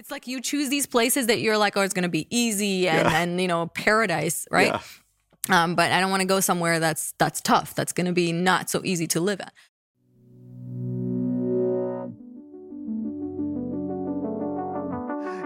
It's 0.00 0.10
like 0.10 0.26
you 0.26 0.40
choose 0.40 0.70
these 0.70 0.86
places 0.86 1.26
that 1.26 1.42
you're 1.42 1.58
like, 1.58 1.76
oh, 1.76 1.82
it's 1.82 1.92
going 1.92 2.04
to 2.04 2.08
be 2.08 2.26
easy 2.30 2.88
and, 2.88 3.06
Yeah. 3.06 3.20
and 3.20 3.38
you 3.38 3.46
know 3.48 3.66
paradise, 3.66 4.48
right? 4.50 4.68
Yeah. 5.48 5.62
Um, 5.62 5.74
but 5.74 5.92
I 5.92 6.00
don't 6.00 6.10
want 6.10 6.22
to 6.22 6.26
go 6.26 6.40
somewhere 6.40 6.80
that's 6.80 7.12
that's 7.18 7.42
tough. 7.42 7.74
That's 7.74 7.92
going 7.92 8.06
to 8.06 8.14
be 8.14 8.32
not 8.32 8.70
so 8.70 8.80
easy 8.82 9.06
to 9.08 9.20
live 9.20 9.42
at. 9.42 9.52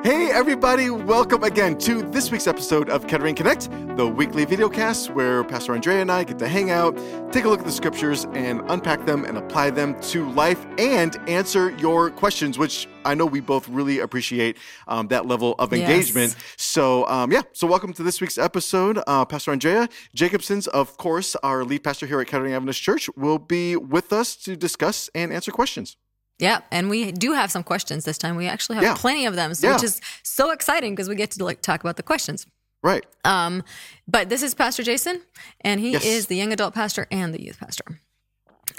Hey, 0.04 0.30
everybody, 0.30 0.91
welcome 0.91 1.45
again 1.45 1.79
to 1.79 2.02
this 2.02 2.30
week's 2.30 2.46
episode 2.46 2.91
of 2.91 3.07
Kettering 3.07 3.34
Connect, 3.34 3.70
the 3.96 4.07
weekly 4.07 4.45
video 4.45 4.69
cast 4.69 5.09
where 5.12 5.43
Pastor 5.45 5.75
Andrea 5.75 6.02
and 6.02 6.12
I 6.12 6.25
get 6.25 6.38
to 6.41 6.46
hang 6.46 6.70
out, 6.70 6.95
take 7.32 7.46
a 7.46 7.48
look 7.48 7.61
at 7.61 7.64
the 7.64 7.73
scriptures, 7.73 8.27
and 8.34 8.61
unpack 8.69 9.06
them 9.06 9.25
and 9.25 9.38
apply 9.38 9.70
them 9.70 9.98
to 10.02 10.29
life 10.32 10.66
and 10.77 11.16
answer 11.27 11.70
your 11.79 12.11
questions, 12.11 12.59
which 12.59 12.87
I 13.06 13.14
know 13.14 13.25
we 13.25 13.41
both 13.41 13.66
really 13.66 14.01
appreciate 14.01 14.59
um, 14.88 15.09
that 15.09 15.25
level 15.25 15.55
of 15.59 15.73
Yes. 15.73 15.80
engagement. 15.80 16.37
So, 16.59 17.09
um, 17.09 17.32
yeah, 17.32 17.41
so 17.52 17.66
welcome 17.66 17.95
to 17.95 18.02
this 18.02 18.21
week's 18.21 18.37
episode. 18.37 19.01
Uh, 19.07 19.24
pastor 19.24 19.52
Andrea 19.52 19.88
Jakobsons, 20.15 20.68
of 20.68 20.98
course, 20.98 21.34
our 21.37 21.65
lead 21.65 21.82
pastor 21.82 22.05
here 22.05 22.21
at 22.21 22.27
Kettering 22.27 22.52
Adventist 22.52 22.82
Church, 22.82 23.09
will 23.16 23.38
be 23.38 23.74
with 23.74 24.12
us 24.12 24.37
to 24.37 24.55
discuss 24.55 25.09
and 25.15 25.32
answer 25.32 25.51
questions. 25.51 25.96
Yeah, 26.38 26.61
and 26.73 26.91
we 26.91 27.12
do 27.12 27.33
have 27.33 27.51
some 27.52 27.62
questions 27.62 28.05
this 28.05 28.19
time. 28.19 28.34
We 28.37 28.47
actually 28.48 28.74
have 28.77 28.84
Yeah. 28.84 28.95
plenty 28.97 29.27
of 29.27 29.37
them, 29.37 29.55
so, 29.55 29.69
Yeah. 29.69 29.74
which 29.74 29.84
is 29.84 30.01
so 30.23 30.51
exciting 30.51 30.95
because 30.95 31.09
we 31.09 31.15
get 31.15 31.30
to 31.33 31.45
like 31.45 31.60
talk 31.62 31.80
about 31.80 31.97
the 31.97 32.02
questions. 32.02 32.47
Right. 32.83 33.05
Um, 33.24 33.62
but 34.09 34.29
this 34.29 34.43
is 34.43 34.55
Pastor 34.55 34.83
Jason, 34.83 35.23
and 35.62 35.80
he 35.80 35.93
Yes. 35.93 36.05
is 36.05 36.27
the 36.27 36.37
young 36.37 36.52
adult 36.52 36.74
pastor 36.74 37.07
and 37.10 37.33
the 37.33 37.41
youth 37.43 37.59
pastor 37.60 38.01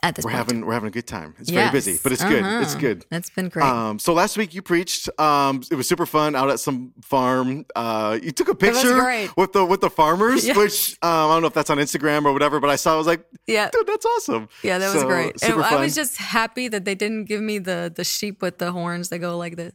at 0.06 0.14
this 0.16 0.24
We're 0.24 0.32
point. 0.32 0.38
having 0.38 0.66
we're 0.66 0.74
having 0.74 0.88
a 0.88 0.92
good 0.92 1.08
time. 1.08 1.34
It's 1.40 1.50
very 1.50 1.72
busy, 1.72 1.98
but 2.04 2.12
it's 2.12 2.24
good. 2.24 2.44
Uh-huh. 2.44 2.62
It's 2.62 2.76
good. 2.76 3.06
That's 3.10 3.32
been 3.32 3.50
great. 3.50 3.66
Um, 3.66 3.98
so 3.98 4.14
last 4.14 4.38
week 4.38 4.54
you 4.54 4.62
preached. 4.62 5.10
Um, 5.20 5.64
it 5.72 5.76
was 5.76 5.88
super 5.88 6.06
fun 6.06 6.36
out 6.36 6.50
at 6.52 6.60
some 6.60 6.94
farm. 7.02 7.66
Uh, 7.76 8.20
you 8.22 8.32
took 8.32 8.48
a 8.48 8.54
picture 8.56 9.28
with 9.36 9.54
the 9.54 9.66
with 9.66 9.82
the 9.82 9.90
farmers, 9.90 10.46
Yeah. 10.48 10.56
which 10.58 10.92
um, 11.02 11.10
I 11.10 11.34
don't 11.34 11.42
know 11.42 11.48
if 11.48 11.54
that's 11.56 11.72
on 11.72 11.80
Instagram 11.80 12.26
or 12.26 12.34
whatever. 12.34 12.60
But 12.60 12.70
I 12.70 12.76
saw. 12.76 12.94
I 12.94 12.98
was 12.98 13.08
like, 13.08 13.26
yeah, 13.48 13.70
dude, 13.72 13.88
that's 13.88 14.06
awesome. 14.06 14.48
yeah, 14.62 14.78
that 14.78 14.94
was 14.94 15.04
great. 15.04 15.42
And 15.44 15.62
I 15.64 15.82
was 15.82 15.96
just 15.96 16.18
happy 16.18 16.68
that 16.68 16.86
they 16.86 16.94
didn't 16.96 17.26
give 17.26 17.42
me 17.42 17.58
the 17.58 17.92
the 17.94 18.04
sheep 18.04 18.44
with 18.44 18.60
the 18.60 18.72
horns 18.72 19.10
that 19.10 19.20
go 19.20 19.38
like 19.38 19.56
this. 19.56 19.74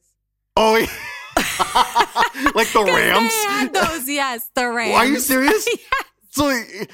oh, 0.57 0.77
yeah. 0.77 0.87
like 2.55 2.69
the 2.73 2.83
Rams. 2.85 3.73
Those, 3.73 4.09
yes, 4.09 4.51
the 4.55 4.69
Rams. 4.69 4.95
Are 4.95 5.07
you 5.07 5.19
serious? 5.33 5.67
So 6.33 6.49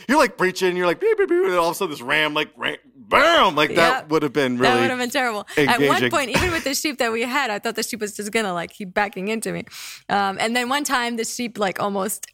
you're 0.08 0.16
like 0.18 0.38
preaching, 0.38 0.76
you're 0.76 0.86
like, 0.86 0.98
beep, 1.00 1.18
beep, 1.18 1.28
beep, 1.28 1.44
and 1.44 1.54
all 1.54 1.68
of 1.68 1.72
a 1.72 1.74
sudden 1.74 1.90
this 1.90 2.00
ram 2.00 2.32
like 2.32 2.50
ram, 2.56 2.76
bam, 3.08 3.54
like 3.54 3.74
that 3.74 4.02
Yep. 4.02 4.08
would 4.10 4.22
have 4.22 4.32
been 4.32 4.58
really. 4.58 4.72
That 4.74 4.80
would 4.80 4.90
have 4.90 4.98
been 4.98 5.10
terrible. 5.10 5.46
At 5.56 5.80
one 5.80 6.10
point, 6.10 6.30
even 6.30 6.50
with 6.52 6.64
the 6.64 6.74
sheep 6.74 6.98
that 6.98 7.12
we 7.12 7.22
had, 7.22 7.50
I 7.50 7.58
thought 7.58 7.74
the 7.76 7.82
sheep 7.82 8.00
was 8.00 8.14
just 8.16 8.32
gonna 8.32 8.52
like 8.52 8.72
keep 8.72 8.92
backing 8.94 9.28
into 9.28 9.52
me. 9.52 9.64
Um, 10.08 10.36
and 10.40 10.54
then 10.56 10.68
one 10.68 10.84
time, 10.84 11.16
the 11.16 11.24
sheep 11.24 11.58
like 11.58 11.80
almost 11.80 12.26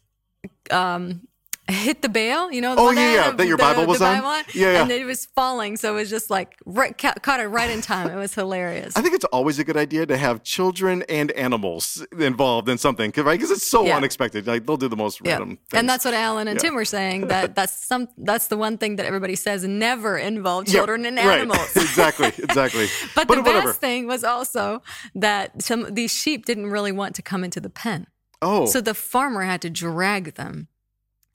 um, 0.71 1.27
hit 1.69 2.01
the 2.01 2.09
bale, 2.09 2.51
You 2.51 2.61
know, 2.61 2.75
Oh, 2.77 2.91
yeah, 2.91 2.95
that 2.95 3.13
yeah, 3.13 3.31
that 3.31 3.47
your 3.47 3.57
the- 3.57 3.63
Bible 3.63 3.85
was 3.87 4.01
on? 4.01 4.15
Bible 4.17 4.27
on, 4.27 4.43
Yeah, 4.53 4.71
yeah. 4.73 4.81
And 4.83 4.91
it 4.91 5.05
was 5.05 5.25
falling, 5.25 5.77
so 5.77 5.93
it 5.93 5.95
was 5.95 6.09
just 6.09 6.29
like 6.29 6.55
right, 6.65 6.97
ca- 6.97 7.13
caught 7.21 7.39
it 7.39 7.47
right 7.47 7.69
in 7.69 7.81
time. 7.81 8.09
It 8.09 8.15
was 8.17 8.33
hilarious. 8.35 8.95
I 8.97 9.01
think 9.01 9.13
it's 9.15 9.25
always 9.25 9.59
a 9.59 9.63
good 9.63 9.77
idea 9.77 10.05
to 10.05 10.17
have 10.17 10.43
children 10.43 11.03
and 11.09 11.31
animals 11.31 12.05
involved 12.19 12.67
in 12.69 12.77
something, 12.77 13.11
right? 13.17 13.39
Because 13.39 13.51
it's 13.51 13.65
so 13.65 13.85
Yeah. 13.85 13.97
unexpected. 13.97 14.45
Like 14.45 14.65
they'll 14.65 14.77
do 14.77 14.89
the 14.89 14.95
most 14.97 15.21
Yeah, 15.23 15.31
random. 15.33 15.49
Things. 15.69 15.79
And 15.79 15.87
that's 15.89 16.05
what 16.05 16.13
Alan 16.13 16.47
and. 16.47 16.59
Tim 16.59 16.75
were 16.75 16.85
saying. 16.85 17.27
That 17.33 17.55
that's 17.55 17.85
some 17.85 18.07
that's 18.17 18.47
the 18.47 18.57
one 18.57 18.77
thing 18.77 18.97
that 18.97 19.05
everybody 19.05 19.35
says 19.35 19.63
never 19.63 20.17
involve 20.17 20.65
children 20.67 21.05
and 21.05 21.17
right. 21.17 21.39
animals. 21.39 21.75
exactly, 21.75 22.27
exactly. 22.37 22.87
But, 23.15 23.27
the 23.27 23.41
whatever. 23.41 23.67
best 23.69 23.79
thing 23.79 24.07
was 24.07 24.23
also 24.23 24.81
that 25.15 25.61
some 25.61 25.93
these 25.93 26.11
sheep 26.11 26.45
didn't 26.45 26.67
really 26.67 26.91
want 26.91 27.15
to 27.15 27.21
come 27.21 27.43
into 27.43 27.59
the 27.61 27.69
pen. 27.69 28.07
Oh, 28.41 28.65
So 28.65 28.81
the 28.81 28.93
farmer 28.93 29.43
had 29.43 29.61
to 29.61 29.69
drag 29.69 30.35
them. 30.35 30.67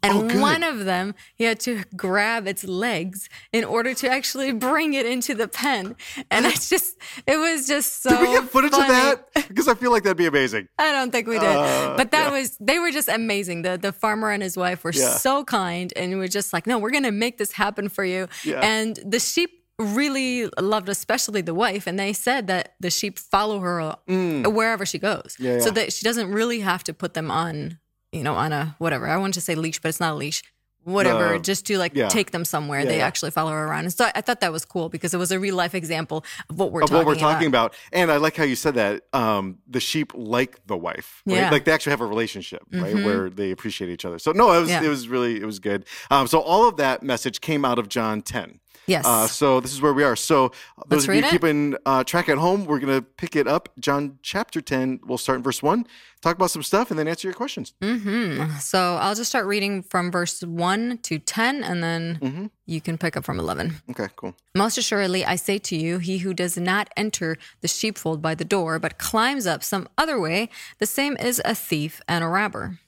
And 0.03 0.31
Oh, 0.33 0.41
one 0.41 0.63
of 0.63 0.85
them, 0.85 1.15
he 1.35 1.45
had 1.45 1.59
to 1.61 1.83
grab 1.97 2.47
its 2.47 2.63
legs 2.65 3.29
in 3.53 3.65
order 3.65 3.95
to 3.95 4.09
actually 4.09 4.53
bring 4.53 4.95
it 4.95 5.07
into 5.07 5.35
the 5.35 5.49
pen. 5.49 5.97
And 6.31 6.47
it's 6.47 6.69
just, 6.75 6.97
it 7.27 7.37
was 7.37 7.67
just 7.67 8.03
so. 8.03 8.11
did 8.11 8.21
we 8.21 8.27
get 8.27 8.45
footage 8.49 8.71
funny. 8.71 8.85
of 8.85 8.89
that? 9.35 9.49
Because 9.49 9.67
I 9.67 9.75
feel 9.75 9.91
like 9.91 10.05
that'd 10.05 10.17
be 10.17 10.27
amazing. 10.27 10.69
I 10.79 10.93
don't 10.93 11.11
think 11.11 11.27
we 11.27 11.39
did. 11.39 11.49
Uh, 11.49 11.97
but 11.97 12.13
that 12.13 12.27
yeah. 12.33 12.39
was, 12.39 12.57
they 12.59 12.79
were 12.79 12.93
just 12.93 13.09
amazing. 13.09 13.63
The, 13.63 13.77
the 13.77 13.93
farmer 13.93 14.31
and 14.31 14.43
his 14.43 14.57
wife 14.57 14.85
were 14.85 14.93
Yeah. 14.93 15.11
so 15.17 15.43
kind 15.45 15.93
and 15.97 16.17
were 16.19 16.29
just 16.29 16.53
like, 16.53 16.67
no, 16.67 16.79
we're 16.79 16.91
going 16.93 17.03
to 17.05 17.11
make 17.11 17.39
this 17.39 17.53
happen 17.53 17.89
for 17.89 18.05
you. 18.05 18.29
Yeah. 18.45 18.61
And 18.63 18.99
the 19.05 19.19
sheep 19.19 19.51
really 19.81 20.49
loved, 20.61 20.89
especially 20.89 21.41
the 21.41 21.55
wife. 21.55 21.87
And 21.87 21.99
they 21.99 22.13
said 22.13 22.47
that 22.49 22.75
the 22.81 22.91
sheep 22.91 23.19
follow 23.19 23.61
her 23.61 23.97
wherever 24.07 24.85
she 24.87 24.99
goes. 24.99 25.37
Mm. 25.39 25.45
Yeah, 25.45 25.59
So 25.61 25.71
that 25.71 25.93
she 25.93 26.05
doesn't 26.05 26.31
really 26.31 26.61
have 26.61 26.83
to 26.85 26.95
put 26.95 27.15
them 27.15 27.31
on, 27.31 27.79
you 28.13 28.23
know, 28.23 28.35
on 28.35 28.53
a 28.53 28.75
whatever. 28.79 29.07
I 29.07 29.17
want 29.17 29.35
to 29.35 29.41
say 29.41 29.55
leash, 29.55 29.81
but 29.81 29.89
it's 29.89 30.01
not 30.01 30.13
a 30.13 30.17
leash. 30.17 30.43
Whatever, 30.85 31.39
just 31.39 31.67
to 31.67 31.77
like 31.77 31.95
yeah. 31.95 32.09
take 32.09 32.31
them 32.31 32.47
somewhere. 32.47 32.81
Yeah, 32.81 32.87
they 32.87 32.99
yeah. 32.99 33.07
actually 33.07 33.31
follow 33.31 33.51
her 33.51 33.67
around. 33.67 33.81
And 33.81 33.93
so 33.93 34.09
I 34.15 34.23
thought 34.23 34.41
that 34.41 34.53
was 34.53 34.65
cool 34.65 34.89
because 34.89 35.13
it 35.13 35.19
was 35.19 35.31
a 35.31 35.39
real 35.39 35.55
life 35.55 35.75
example 35.75 36.25
of 36.49 36.59
what 36.59 36.73
we're 36.73 36.81
Of 36.81 36.89
talking 36.89 37.05
what 37.05 37.07
we're 37.07 37.21
talking 37.21 37.47
about. 37.47 37.75
And 37.93 38.11
I 38.11 38.17
like 38.17 38.37
how 38.37 38.45
you 38.45 38.57
said 38.57 38.75
that. 38.77 39.03
Um, 39.13 39.59
the 39.67 39.81
sheep 39.81 40.13
like 40.15 40.67
the 40.67 40.79
wife, 40.79 41.23
right? 41.27 41.35
Yeah. 41.35 41.43
Mm-hmm. 41.43 41.53
Like 41.53 41.65
they 41.67 41.73
actually 41.73 41.91
have 41.91 42.01
a 42.01 42.07
relationship, 42.07 42.63
right, 42.73 42.95
where 42.95 43.29
they 43.29 43.51
appreciate 43.51 43.91
each 43.91 44.07
other. 44.07 44.19
So 44.19 44.33
no, 44.33 44.51
it 44.53 44.61
was 44.61 44.71
it 44.71 44.89
was 44.89 45.09
really 45.09 45.37
it 45.37 45.45
was 45.45 45.59
good. 45.59 45.85
Um, 46.11 46.27
so 46.27 46.41
all 46.41 46.67
of 46.67 46.79
that 46.79 47.03
message 47.03 47.43
came 47.43 47.67
out 47.67 47.79
of 47.79 47.91
John 47.91 48.23
ten. 48.23 48.61
Yes. 48.87 49.05
Uh, 49.07 49.27
so 49.27 49.61
this 49.61 49.73
is 49.73 49.81
where 49.83 49.93
we 49.93 50.05
are. 50.05 50.17
So 50.17 50.53
those 50.89 51.09
of 51.09 51.15
you 51.15 51.21
it. 51.23 51.31
keeping 51.31 51.77
uh, 51.85 52.05
track 52.05 52.29
at 52.29 52.39
home, 52.39 52.65
we're 52.65 52.79
gonna 52.79 53.03
pick 53.03 53.37
it 53.37 53.47
up. 53.47 53.69
John 53.79 54.19
chapter 54.23 54.61
ten. 54.61 55.01
We'll 55.05 55.19
start 55.19 55.37
in 55.37 55.43
verse 55.43 55.63
one, 55.63 55.87
talk 56.23 56.37
about 56.37 56.51
some 56.51 56.63
stuff, 56.63 56.91
and 56.91 56.99
then 56.99 57.07
answer 57.09 57.29
your 57.29 57.35
questions. 57.35 57.75
hmm 57.83 58.45
So 58.61 58.97
I'll 58.97 59.15
just 59.15 59.29
start 59.31 59.47
reading 59.47 59.83
from 59.83 60.11
verse 60.11 60.43
1 60.43 60.99
to 61.03 61.19
10, 61.19 61.63
and 61.63 61.83
then 61.83 62.19
Mm-hmm. 62.23 62.47
you 62.67 62.81
can 62.81 62.97
pick 62.99 63.17
up 63.17 63.25
from 63.25 63.39
11. 63.39 63.75
Okay, 63.91 64.09
cool. 64.17 64.35
Most 64.55 64.79
assuredly, 64.79 65.25
I 65.25 65.37
say 65.37 65.59
to 65.59 65.77
you, 65.77 65.99
he 65.99 66.19
who 66.19 66.33
does 66.35 66.57
not 66.57 66.89
enter 66.97 67.37
the 67.61 67.69
sheepfold 67.69 68.21
by 68.23 68.35
the 68.35 68.45
door, 68.45 68.79
but 68.79 68.99
climbs 68.99 69.47
up 69.47 69.63
some 69.63 69.89
other 69.99 70.19
way, 70.21 70.49
the 70.79 70.87
same 70.87 71.17
is 71.19 71.41
a 71.45 71.55
thief 71.55 72.01
and 72.09 72.25
a 72.25 72.29
robber. 72.29 72.79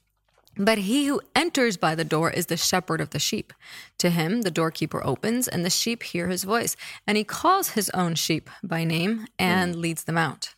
But 0.57 0.79
he 0.79 1.05
who 1.05 1.21
enters 1.35 1.77
by 1.77 1.95
the 1.95 2.03
door 2.03 2.29
is 2.29 2.47
the 2.47 2.57
shepherd 2.57 2.99
of 2.99 3.11
the 3.11 3.19
sheep. 3.19 3.53
To 3.99 4.09
him 4.09 4.41
the 4.41 4.51
doorkeeper 4.51 5.05
opens, 5.05 5.47
and 5.47 5.65
the 5.65 5.69
sheep 5.69 6.03
hear 6.03 6.27
his 6.27 6.43
voice, 6.43 6.75
and 7.07 7.17
he 7.17 7.23
calls 7.23 7.69
his 7.69 7.89
own 7.91 8.15
sheep 8.15 8.49
by 8.61 8.83
name 8.83 9.27
and 9.39 9.75
mm. 9.75 9.79
leads 9.79 10.03
them 10.03 10.17
out. 10.17 10.53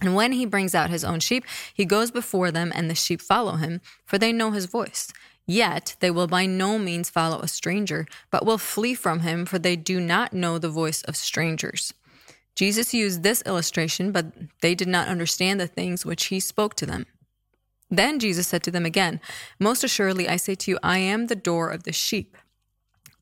And 0.00 0.14
when 0.14 0.32
he 0.32 0.46
brings 0.46 0.74
out 0.74 0.88
his 0.88 1.04
own 1.04 1.20
sheep, 1.20 1.44
he 1.74 1.84
goes 1.84 2.10
before 2.10 2.50
them, 2.50 2.72
and 2.74 2.88
the 2.88 2.94
sheep 2.94 3.20
follow 3.20 3.56
him, 3.56 3.80
for 4.06 4.16
they 4.16 4.32
know 4.32 4.50
his 4.50 4.64
voice. 4.64 5.12
Yet 5.46 5.96
they 6.00 6.10
will 6.10 6.26
by 6.26 6.46
no 6.46 6.78
means 6.78 7.10
follow 7.10 7.40
a 7.40 7.48
stranger, 7.48 8.06
but 8.30 8.46
will 8.46 8.56
flee 8.56 8.94
from 8.94 9.20
him, 9.20 9.44
for 9.44 9.58
they 9.58 9.76
do 9.76 10.00
not 10.00 10.32
know 10.32 10.58
the 10.58 10.70
voice 10.70 11.02
of 11.02 11.16
strangers. 11.16 11.92
Jesus 12.54 12.94
used 12.94 13.22
this 13.22 13.42
illustration, 13.44 14.12
but 14.12 14.26
they 14.60 14.74
did 14.74 14.88
not 14.88 15.08
understand 15.08 15.60
the 15.60 15.66
things 15.66 16.06
which 16.06 16.26
he 16.26 16.40
spoke 16.40 16.74
to 16.76 16.86
them. 16.86 17.06
Then 17.90 18.18
Jesus 18.18 18.46
said 18.46 18.62
to 18.64 18.70
them 18.70 18.86
again, 18.86 19.20
Most 19.58 19.82
assuredly, 19.84 20.28
I 20.28 20.36
say 20.36 20.54
to 20.54 20.70
you, 20.70 20.78
I 20.82 20.98
am 20.98 21.26
the 21.26 21.36
door 21.36 21.70
of 21.70 21.82
the 21.84 21.92
sheep. 21.92 22.36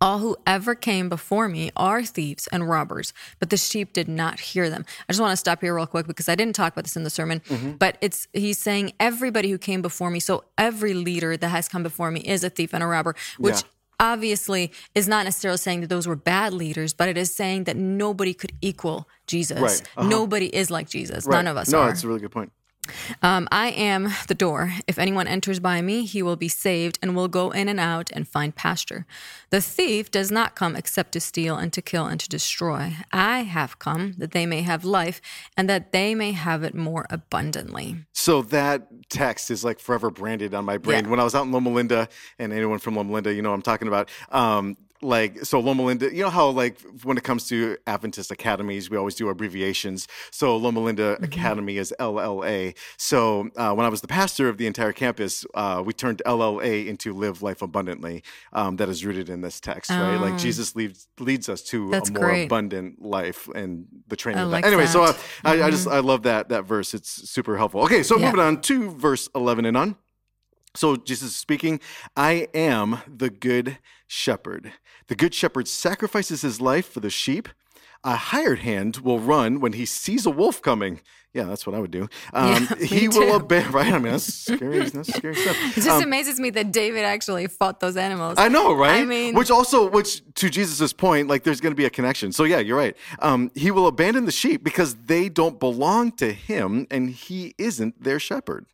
All 0.01 0.21
who 0.21 0.37
ever 0.47 0.77
came 0.77 1.09
before 1.09 1.49
me 1.49 1.73
are 1.75 2.05
thieves 2.05 2.47
and 2.53 2.69
robbers, 2.69 3.12
but 3.41 3.51
the 3.51 3.57
sheep 3.57 3.93
did 3.93 4.07
not 4.07 4.39
hear 4.39 4.71
them. 4.71 4.84
I 5.09 5.12
just 5.12 5.21
want 5.21 5.33
to 5.33 5.37
stop 5.37 5.61
here 5.61 5.75
real 5.75 5.87
quick 5.87 6.07
because 6.07 6.28
I 6.28 6.37
didn't 6.37 6.55
talk 6.55 6.73
about 6.73 6.84
this 6.84 6.97
in 6.97 7.03
the 7.03 7.11
sermon, 7.11 7.43
but 7.81 7.99
it's 8.01 8.28
he's 8.33 8.59
saying 8.59 8.93
everybody 9.01 9.51
who 9.51 9.59
came 9.59 9.83
before 9.83 10.11
me, 10.11 10.21
so 10.21 10.45
every 10.57 10.95
leader 10.95 11.37
that 11.37 11.49
has 11.49 11.69
come 11.69 11.83
before 11.83 12.12
me 12.12 12.21
is 12.21 12.45
a 12.45 12.51
thief 12.51 12.73
and 12.73 12.84
a 12.84 12.87
robber, 12.87 13.17
which 13.39 13.57
Yeah. 13.57 13.69
obviously 13.99 14.71
is 14.95 15.09
not 15.09 15.25
necessarily 15.25 15.59
saying 15.59 15.81
that 15.81 15.89
those 15.89 16.07
were 16.07 16.15
bad 16.15 16.53
leaders, 16.53 16.93
but 16.93 17.09
it 17.09 17.19
is 17.19 17.34
saying 17.34 17.65
that 17.65 17.77
nobody 17.77 18.34
could 18.34 18.53
equal 18.61 19.09
Jesus. 19.27 19.61
Right. 19.61 19.83
Uh-huh. 19.97 20.09
Nobody 20.09 20.47
is 20.55 20.71
like 20.71 20.89
Jesus. 20.89 21.27
Right. 21.27 21.39
None 21.39 21.49
of 21.49 21.57
us 21.57 21.71
no, 21.71 21.81
are. 21.81 21.91
it's 21.91 22.05
a 22.05 22.07
really 22.07 22.21
good 22.21 22.31
point. 22.31 22.53
Um, 23.22 23.49
I 23.50 23.69
am 23.71 24.13
the 24.27 24.34
door. 24.34 24.72
If 24.86 24.98
anyone 24.98 25.27
enters 25.27 25.60
by 25.60 25.80
me, 25.83 26.04
he 26.04 26.22
will 26.22 26.36
be 26.36 26.48
saved 26.48 26.98
and 27.03 27.15
will 27.15 27.28
go 27.28 27.51
in 27.51 27.68
and 27.68 27.80
out 27.80 28.10
and 28.13 28.27
find 28.27 28.54
pasture. 28.54 29.07
The 29.51 29.60
thief 29.60 30.10
does 30.10 30.30
not 30.30 30.54
come 30.54 30.77
except 30.77 31.13
to 31.13 31.21
steal 31.21 31.57
and 31.57 31.72
to 31.72 31.83
kill 31.83 32.07
and 32.07 32.21
to 32.21 32.28
destroy. 32.28 32.97
I 33.13 33.41
have 33.41 33.78
come 33.78 34.15
that 34.18 34.33
they 34.33 34.47
may 34.47 34.63
have 34.63 34.84
life 34.84 35.21
and 35.57 35.68
that 35.68 35.92
they 35.92 36.15
may 36.15 36.33
have 36.33 36.63
it 36.63 36.74
more 36.74 37.07
abundantly. 37.10 38.04
So 38.13 38.42
that 38.42 38.89
text 39.09 39.51
is 39.51 39.65
like 39.65 39.78
forever 39.80 40.10
branded 40.10 40.54
on 40.54 40.65
my 40.65 40.78
brain. 40.78 41.04
Yeah. 41.04 41.10
When 41.10 41.21
I 41.21 41.24
was 41.24 41.34
out 41.34 41.47
in 41.47 41.53
Loma 41.53 41.71
Linda, 41.71 42.09
and 42.39 42.53
anyone 42.53 42.78
from 42.78 42.97
Loma 42.97 43.13
Linda, 43.13 43.33
you 43.33 43.42
know 43.42 43.51
what 43.51 43.57
I'm 43.57 43.63
talking 43.63 43.89
about. 43.89 44.10
Um, 44.30 44.77
like 45.00 45.45
so 45.45 45.60
Loma 45.60 45.83
Linda, 45.84 46.12
you 46.15 46.22
know 46.22 46.30
how 46.30 46.48
like 46.50 46.80
when 47.04 47.16
it 47.16 47.24
comes 47.24 47.47
to 47.48 47.77
Adventist 47.86 48.30
academies, 48.30 48.91
we 48.91 48.97
always 48.97 49.15
do 49.15 49.28
abbreviations. 49.28 50.09
So 50.30 50.56
Loma 50.56 50.80
Linda 50.80 51.15
Mm-hmm. 51.16 51.24
Academy 51.24 51.77
is 51.78 51.95
LLA. 52.00 52.77
So 52.97 53.48
uh, 53.56 53.72
when 53.74 53.86
I 53.86 53.89
was 53.89 54.00
the 54.00 54.09
pastor 54.09 54.48
of 54.48 54.56
the 54.59 54.66
entire 54.66 54.92
campus, 54.92 55.45
uh, 55.54 55.83
we 55.84 55.92
turned 55.92 56.21
LLA 56.27 56.86
into 56.86 57.12
Live 57.15 57.42
Life 57.42 57.62
Abundantly. 57.62 58.22
Um, 58.53 58.77
that 58.77 58.89
is 58.89 59.04
rooted 59.04 59.28
in 59.28 59.41
this 59.41 59.60
text, 59.60 59.91
right? 59.91 60.16
Like 60.16 60.34
Oh. 60.34 60.39
Jesus 60.39 60.74
leads 60.77 61.09
leads 61.18 61.48
us 61.48 61.62
to 61.65 61.92
a 61.94 62.01
more 62.10 62.28
great. 62.28 62.44
abundant 62.47 63.01
life 63.03 63.48
and 63.54 63.86
the 64.09 64.16
training 64.16 64.41
I 64.41 64.42
of 64.44 64.51
that. 64.51 64.56
like 64.56 64.65
Anyway, 64.66 64.86
so 64.86 65.04
uh, 65.04 65.12
that. 65.12 65.21
I, 65.44 65.62
I 65.66 65.71
just 65.71 65.86
I 65.86 66.01
love 66.01 66.22
that 66.24 66.48
that 66.51 66.65
verse. 66.65 66.92
It's 66.94 67.30
super 67.30 67.56
helpful. 67.56 67.83
Okay, 67.83 68.03
so 68.03 68.18
Yeah. 68.18 68.27
moving 68.27 68.41
on 68.41 68.60
to 68.62 68.91
verse 68.91 69.28
eleven 69.34 69.65
and 69.65 69.77
on. 69.77 69.97
So 70.74 70.97
Jesus 70.97 71.30
is 71.30 71.36
speaking, 71.36 71.80
I 72.16 72.48
am 72.54 72.98
the 73.09 73.30
good 73.30 73.78
shepherd. 74.06 74.72
The 75.09 75.16
good 75.16 75.34
shepherd 75.34 75.69
sacrifices 75.69 76.43
his 76.43 76.60
life 76.60 76.87
for 76.89 77.01
the 77.01 77.10
sheep. 77.10 77.49
A 78.05 78.15
hired 78.15 78.60
hand 78.60 78.99
will 78.99 79.19
run 79.19 79.59
when 79.60 79.72
he 79.72 79.84
sees 79.84 80.25
a 80.25 80.31
wolf 80.31 80.63
coming. 80.63 81.01
Yeah, 81.34 81.45
that's 81.45 81.66
what 81.66 81.75
I 81.75 81.81
would 81.81 81.91
do. 81.91 82.09
Um, 82.33 82.69
Yeah, 82.78 82.87
he 82.87 83.09
will 83.09 83.22
too. 83.22 83.33
obey. 83.34 83.65
Right? 83.71 83.93
I 83.93 83.99
mean, 83.99 84.13
that's 84.13 84.33
scary. 84.33 84.89
That's 84.89 85.13
scary 85.16 85.34
stuff. 85.34 85.57
It 85.71 85.75
just 85.75 85.89
Um, 85.89 86.03
amazes 86.05 86.39
me 86.39 86.51
that 86.51 86.72
David 86.72 87.05
actually 87.05 87.47
fought 87.49 87.81
those 87.81 87.97
animals. 87.97 88.37
I 88.39 88.49
know, 88.49 88.72
right? 88.75 89.01
I 89.03 89.05
mean- 89.05 89.34
which 89.34 89.51
also, 89.51 89.89
which 89.91 90.22
to 90.34 90.49
Jesus's 90.49 90.93
point, 90.93 91.27
like 91.28 91.43
there's 91.43 91.61
going 91.61 91.72
to 91.72 91.77
be 91.77 91.84
a 91.87 91.91
connection. 91.91 92.31
So 92.33 92.45
yeah, 92.45 92.59
you're 92.61 92.78
right. 92.78 92.97
Um, 93.19 93.51
he 93.54 93.71
will 93.71 93.89
abandon 93.89 94.25
the 94.27 94.33
sheep 94.33 94.63
because 94.63 94.95
they 95.07 95.28
don't 95.28 95.59
belong 95.59 96.13
to 96.13 96.33
him, 96.33 96.87
and 96.91 97.11
he 97.11 97.54
isn't 97.59 98.03
their 98.03 98.21
shepherd. 98.21 98.66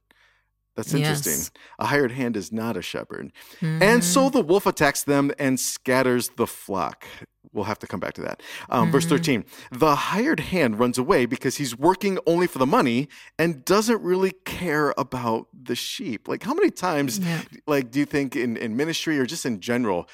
That's 0.77 0.93
interesting. 0.93 1.33
Yes. 1.33 1.51
A 1.79 1.87
hired 1.87 2.13
hand 2.13 2.37
is 2.37 2.51
not 2.53 2.77
a 2.77 2.83
shepherd, 2.83 3.33
and 3.61 4.03
so 4.03 4.29
the 4.29 4.41
wolf 4.43 4.67
attacks 4.67 5.05
them 5.05 5.31
and 5.39 5.59
scatters 5.61 6.31
the 6.37 6.47
flock. 6.47 7.07
We'll 7.53 7.67
have 7.67 7.79
to 7.81 7.87
come 7.87 8.01
back 8.01 8.15
to 8.15 8.23
that. 8.23 8.43
Um, 8.69 8.91
Verse 8.91 9.07
13 9.07 9.45
The 9.71 9.95
hired 9.95 10.41
hand 10.41 10.81
runs 10.81 10.99
away 10.99 11.25
because 11.27 11.57
he's 11.59 11.79
working 11.79 12.19
only 12.27 12.49
for 12.49 12.59
the 12.59 12.67
money 12.67 13.09
and 13.39 13.65
doesn't 13.65 14.03
really 14.03 14.33
care 14.45 14.93
about 14.99 15.47
the 15.53 15.77
sheep. 15.77 16.27
Like, 16.27 16.43
how 16.43 16.55
many 16.55 16.71
times, 16.71 17.21
Yeah. 17.21 17.43
like, 17.69 17.93
do 17.93 18.01
you 18.01 18.07
think 18.07 18.35
in, 18.35 18.57
in 18.57 18.77
ministry 18.77 19.19
or 19.21 19.27
just 19.27 19.47
in 19.47 19.61
general, 19.61 20.09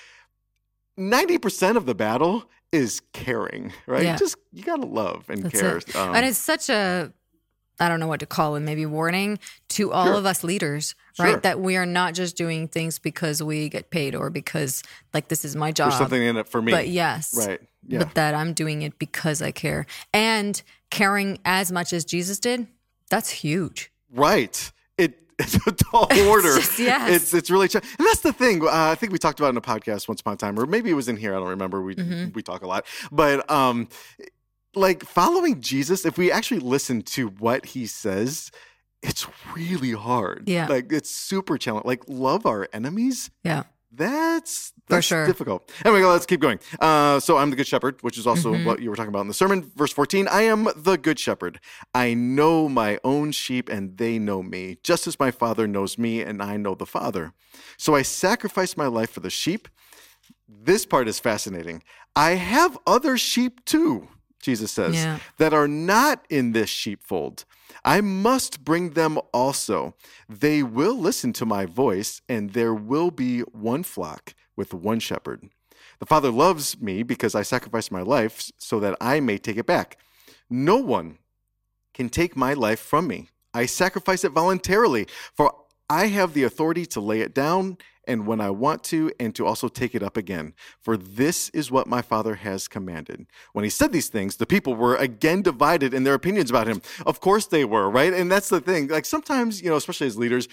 90% 0.98 1.76
of 1.76 1.86
the 1.86 1.94
battle 1.94 2.44
is 2.72 3.00
caring, 3.12 3.72
right? 3.86 4.04
Yeah. 4.04 4.16
Just, 4.16 4.36
you 4.52 4.62
got 4.62 4.76
to 4.76 4.86
love 4.86 5.24
and 5.30 5.44
That's 5.44 5.58
care. 5.60 5.76
Um, 6.02 6.14
and 6.14 6.26
it's 6.26 6.38
such 6.38 6.68
a, 6.68 7.12
I 7.80 7.88
don't 7.88 7.98
know 8.00 8.06
what 8.06 8.20
to 8.20 8.26
call 8.26 8.56
it, 8.56 8.60
maybe 8.60 8.84
warning 8.86 9.38
to 9.70 9.90
all 9.92 10.04
Sure. 10.06 10.14
of 10.14 10.26
us 10.26 10.44
leaders, 10.44 10.94
Sure. 11.14 11.26
right? 11.26 11.42
That 11.42 11.60
we 11.60 11.76
are 11.76 11.86
not 11.86 12.14
just 12.14 12.36
doing 12.36 12.68
things 12.68 12.98
because 12.98 13.42
we 13.42 13.68
get 13.68 13.90
paid 13.90 14.14
or 14.14 14.30
because 14.30 14.82
like 15.14 15.28
this 15.28 15.44
is 15.44 15.56
my 15.56 15.72
job. 15.72 15.90
there's 15.90 15.98
something 15.98 16.22
in 16.22 16.36
it 16.36 16.48
for 16.48 16.60
me. 16.62 16.70
But 16.72 16.88
yes. 16.88 17.34
Right. 17.46 17.60
Yeah. 17.88 17.98
But 18.00 18.14
that 18.14 18.34
I'm 18.34 18.52
doing 18.52 18.82
it 18.82 18.98
because 18.98 19.40
I 19.42 19.50
care. 19.50 19.86
And 20.12 20.62
caring 20.90 21.38
as 21.44 21.72
much 21.72 21.92
as 21.92 22.04
Jesus 22.04 22.38
did, 22.38 22.66
that's 23.08 23.30
huge. 23.30 23.90
Right. 24.12 24.70
It 24.98 25.18
it's 25.38 25.54
a 25.66 25.72
tall 25.72 26.06
order. 26.28 26.56
just- 26.58 26.78
yes. 26.78 27.10
It's 27.10 27.32
it's 27.34 27.50
really 27.50 27.68
ch- 27.68 27.76
and 27.76 27.84
that's 27.98 28.20
the 28.20 28.32
thing. 28.34 28.62
Uh, 28.62 28.68
I 28.70 28.94
think 28.96 29.10
we 29.12 29.18
talked 29.18 29.40
about 29.40 29.48
in 29.50 29.56
a 29.56 29.62
podcast 29.62 30.06
once 30.08 30.20
upon 30.20 30.34
a 30.34 30.36
time, 30.36 30.58
or 30.60 30.66
maybe 30.66 30.90
it 30.90 30.94
was 30.94 31.08
in 31.08 31.16
here. 31.16 31.34
I 31.34 31.38
don't 31.38 31.48
remember. 31.48 31.80
We 31.80 31.94
Mm-hmm. 31.94 32.32
we 32.34 32.42
talk 32.42 32.62
a 32.62 32.66
lot, 32.66 32.84
but 33.10 33.50
um, 33.50 33.88
like 34.74 35.04
following 35.04 35.60
Jesus, 35.60 36.04
if 36.04 36.16
we 36.18 36.30
actually 36.30 36.60
listen 36.60 37.02
to 37.02 37.28
what 37.28 37.66
he 37.66 37.86
says. 37.86 38.50
It's 39.02 39.26
really 39.56 39.92
hard. 39.92 40.46
Yeah. 40.46 40.66
Like 40.66 40.92
it's 40.92 41.08
super 41.10 41.56
challenging. 41.56 41.88
Like 41.88 42.02
love 42.06 42.44
our 42.44 42.68
enemies. 42.70 43.30
Yeah. 43.44 43.62
That's 43.90 44.72
For 44.88 44.96
that's 44.96 45.06
sure. 45.06 45.26
difficult. 45.26 45.72
Anyway, 45.86 46.02
let's 46.02 46.26
keep 46.26 46.38
going. 46.40 46.58
Uh, 46.78 47.18
so 47.18 47.38
I'm 47.38 47.48
the 47.48 47.56
good 47.56 47.66
shepherd, 47.66 47.96
which 48.02 48.18
is 48.18 48.26
also 48.26 48.52
Mm-hmm. 48.52 48.66
what 48.66 48.82
you 48.82 48.90
were 48.90 48.96
talking 48.96 49.08
about 49.08 49.22
in 49.22 49.28
the 49.28 49.32
sermon. 49.34 49.72
Verse 49.74 49.90
14, 49.92 50.28
I 50.28 50.42
am 50.42 50.68
the 50.76 50.98
good 50.98 51.18
shepherd. 51.18 51.60
I 51.94 52.12
know 52.12 52.68
my 52.68 52.98
own 53.02 53.32
sheep 53.32 53.70
and 53.70 53.96
they 53.96 54.18
know 54.18 54.42
me, 54.42 54.76
just 54.84 55.06
as 55.06 55.18
my 55.18 55.30
father 55.30 55.66
knows 55.66 55.96
me 55.96 56.20
and 56.20 56.42
I 56.42 56.58
know 56.58 56.74
the 56.74 56.84
father. 56.84 57.32
So 57.78 57.94
I 57.94 58.02
sacrifice 58.02 58.76
my 58.76 58.86
life 58.86 59.10
for 59.10 59.20
the 59.20 59.30
sheep. 59.30 59.66
This 60.46 60.84
part 60.84 61.08
is 61.08 61.18
fascinating. 61.18 61.82
I 62.14 62.32
have 62.32 62.76
other 62.86 63.16
sheep 63.16 63.64
too, 63.64 64.08
Jesus 64.40 64.70
says, 64.72 64.94
Yeah. 64.94 65.18
that 65.38 65.52
are 65.52 65.68
not 65.68 66.24
in 66.28 66.52
this 66.52 66.70
sheepfold. 66.70 67.44
I 67.84 68.00
must 68.00 68.64
bring 68.64 68.90
them 68.90 69.18
also. 69.32 69.94
They 70.28 70.62
will 70.62 70.98
listen 70.98 71.32
to 71.34 71.46
my 71.46 71.66
voice, 71.66 72.20
and 72.28 72.52
there 72.52 72.74
will 72.74 73.10
be 73.10 73.40
one 73.40 73.82
flock 73.82 74.34
with 74.56 74.74
one 74.74 74.98
shepherd. 75.00 75.48
The 75.98 76.06
Father 76.06 76.30
loves 76.30 76.80
me 76.80 77.02
because 77.02 77.34
I 77.34 77.42
sacrificed 77.42 77.92
my 77.92 78.02
life 78.02 78.50
so 78.56 78.80
that 78.80 78.96
I 79.00 79.20
may 79.20 79.38
take 79.38 79.56
it 79.58 79.66
back. 79.66 79.98
No 80.48 80.76
one 80.76 81.18
can 81.94 82.08
take 82.08 82.36
my 82.36 82.54
life 82.54 82.80
from 82.80 83.06
me. 83.06 83.28
I 83.52 83.66
sacrifice 83.66 84.24
it 84.24 84.32
voluntarily, 84.32 85.06
for 85.34 85.54
I 85.90 86.06
have 86.06 86.32
the 86.32 86.44
authority 86.44 86.86
to 86.86 87.00
lay 87.00 87.20
it 87.20 87.34
down 87.34 87.76
and 88.06 88.26
when 88.26 88.40
I 88.40 88.50
want 88.50 88.82
to, 88.84 89.12
and 89.20 89.34
to 89.36 89.46
also 89.46 89.68
take 89.68 89.94
it 89.94 90.02
up 90.02 90.16
again. 90.16 90.54
For 90.80 90.96
this 90.96 91.48
is 91.50 91.70
what 91.70 91.86
my 91.86 92.02
Father 92.02 92.36
has 92.36 92.66
commanded. 92.66 93.26
When 93.52 93.62
he 93.62 93.70
said 93.70 93.92
these 93.92 94.08
things, 94.08 94.36
the 94.36 94.46
people 94.46 94.74
were 94.74 94.96
again 94.96 95.42
divided 95.42 95.92
in 95.94 96.02
their 96.04 96.14
opinions 96.14 96.50
about 96.50 96.66
him. 96.66 96.80
Of 97.06 97.20
course 97.20 97.46
they 97.46 97.64
were, 97.64 97.88
right? 97.88 98.12
And 98.12 98.32
that's 98.32 98.48
the 98.48 98.60
thing. 98.60 98.88
Like 98.88 99.04
sometimes, 99.04 99.62
you 99.62 99.68
know, 99.70 99.76
especially 99.76 100.06
as 100.08 100.16
leaders, 100.16 100.48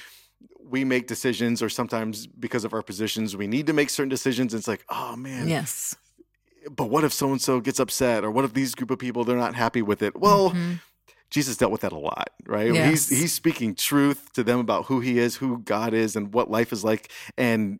we 0.64 0.84
make 0.84 1.08
decisions, 1.08 1.64
or 1.64 1.70
sometimes 1.70 2.28
because 2.28 2.64
of 2.66 2.74
our 2.74 2.84
positions, 2.84 3.36
we 3.38 3.48
need 3.48 3.66
to 3.68 3.74
make 3.74 3.90
certain 3.90 4.10
decisions. 4.10 4.54
And 4.54 4.60
it's 4.60 4.68
like, 4.68 4.84
oh 4.90 5.16
man, 5.16 5.48
Yes. 5.48 5.96
but 6.70 6.90
what 6.90 7.04
if 7.06 7.14
so 7.14 7.32
and 7.32 7.42
so 7.42 7.60
gets 7.62 7.80
upset 7.80 8.24
or 8.26 8.30
what 8.30 8.44
if 8.46 8.54
these 8.54 8.76
group 8.76 8.92
of 8.92 9.00
people 9.00 9.24
they're 9.24 9.38
not 9.38 9.56
happy 9.56 9.82
with 9.82 10.02
it 10.02 10.20
well 10.20 10.50
mm-hmm. 10.50 10.74
Jesus 11.30 11.58
dealt 11.58 11.72
with 11.72 11.82
that 11.82 11.92
a 11.92 11.98
lot 11.98 12.30
right 12.46 12.74
Yes. 12.74 12.90
he's 13.10 13.20
he's 13.22 13.34
speaking 13.34 13.76
truth 13.76 14.32
to 14.34 14.44
them 14.44 14.60
about 14.60 14.86
who 14.86 15.00
he 15.02 15.18
is 15.20 15.36
who 15.38 15.60
god 15.60 15.94
is 15.94 16.16
and 16.16 16.34
what 16.34 16.50
life 16.50 16.72
is 16.72 16.84
like 16.84 17.12
and 17.38 17.80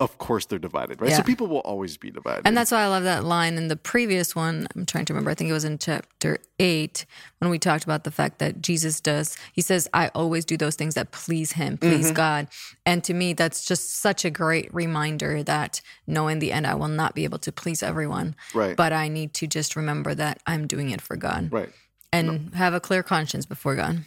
of 0.00 0.16
course 0.18 0.46
they're 0.46 0.60
divided 0.60 1.00
right 1.02 1.10
so 1.12 1.22
people 1.24 1.48
will 1.48 1.58
always 1.58 1.96
be 1.96 2.08
divided 2.10 2.46
And 2.46 2.56
that's 2.56 2.70
why 2.70 2.82
I 2.82 2.86
love 2.86 3.02
that 3.02 3.24
line 3.24 3.56
in 3.56 3.66
the 3.66 3.74
previous 3.74 4.36
one. 4.36 4.68
I'm 4.76 4.86
trying 4.86 5.04
to 5.06 5.12
remember. 5.12 5.32
I 5.32 5.34
think 5.34 5.50
it 5.50 5.54
was 5.54 5.64
in 5.64 5.76
chapter 5.76 6.38
eight 6.60 7.04
when 7.40 7.50
we 7.50 7.58
talked 7.58 7.82
about 7.82 8.04
the 8.04 8.12
fact 8.12 8.38
that 8.38 8.62
Jesus 8.62 9.00
does. 9.00 9.36
He 9.52 9.60
says, 9.60 9.88
"I 9.92 10.06
always 10.14 10.44
do 10.44 10.56
those 10.56 10.76
things 10.76 10.94
that 10.94 11.10
please 11.10 11.50
Him, 11.52 11.78
please 11.78 12.06
Mm-hmm. 12.06 12.14
God." 12.14 12.46
And 12.86 13.02
to 13.04 13.12
me, 13.12 13.32
that's 13.32 13.64
just 13.64 13.96
such 14.00 14.24
a 14.24 14.30
great 14.30 14.72
reminder 14.72 15.42
that 15.42 15.80
no, 16.06 16.28
in 16.28 16.38
the 16.38 16.52
end, 16.52 16.68
I 16.68 16.74
will 16.76 16.86
not 17.02 17.16
be 17.16 17.24
able 17.24 17.40
to 17.40 17.50
please 17.50 17.82
everyone. 17.82 18.36
Right. 18.54 18.76
But 18.76 18.92
I 18.92 19.08
need 19.08 19.34
to 19.34 19.48
just 19.48 19.74
remember 19.74 20.14
that 20.14 20.38
I'm 20.46 20.68
doing 20.68 20.90
it 20.90 21.00
for 21.00 21.16
God 21.16 21.50
right 21.52 21.70
and 22.12 22.54
have 22.54 22.74
a 22.74 22.80
clear 22.80 23.02
conscience 23.02 23.46
before 23.46 23.74
God. 23.76 24.04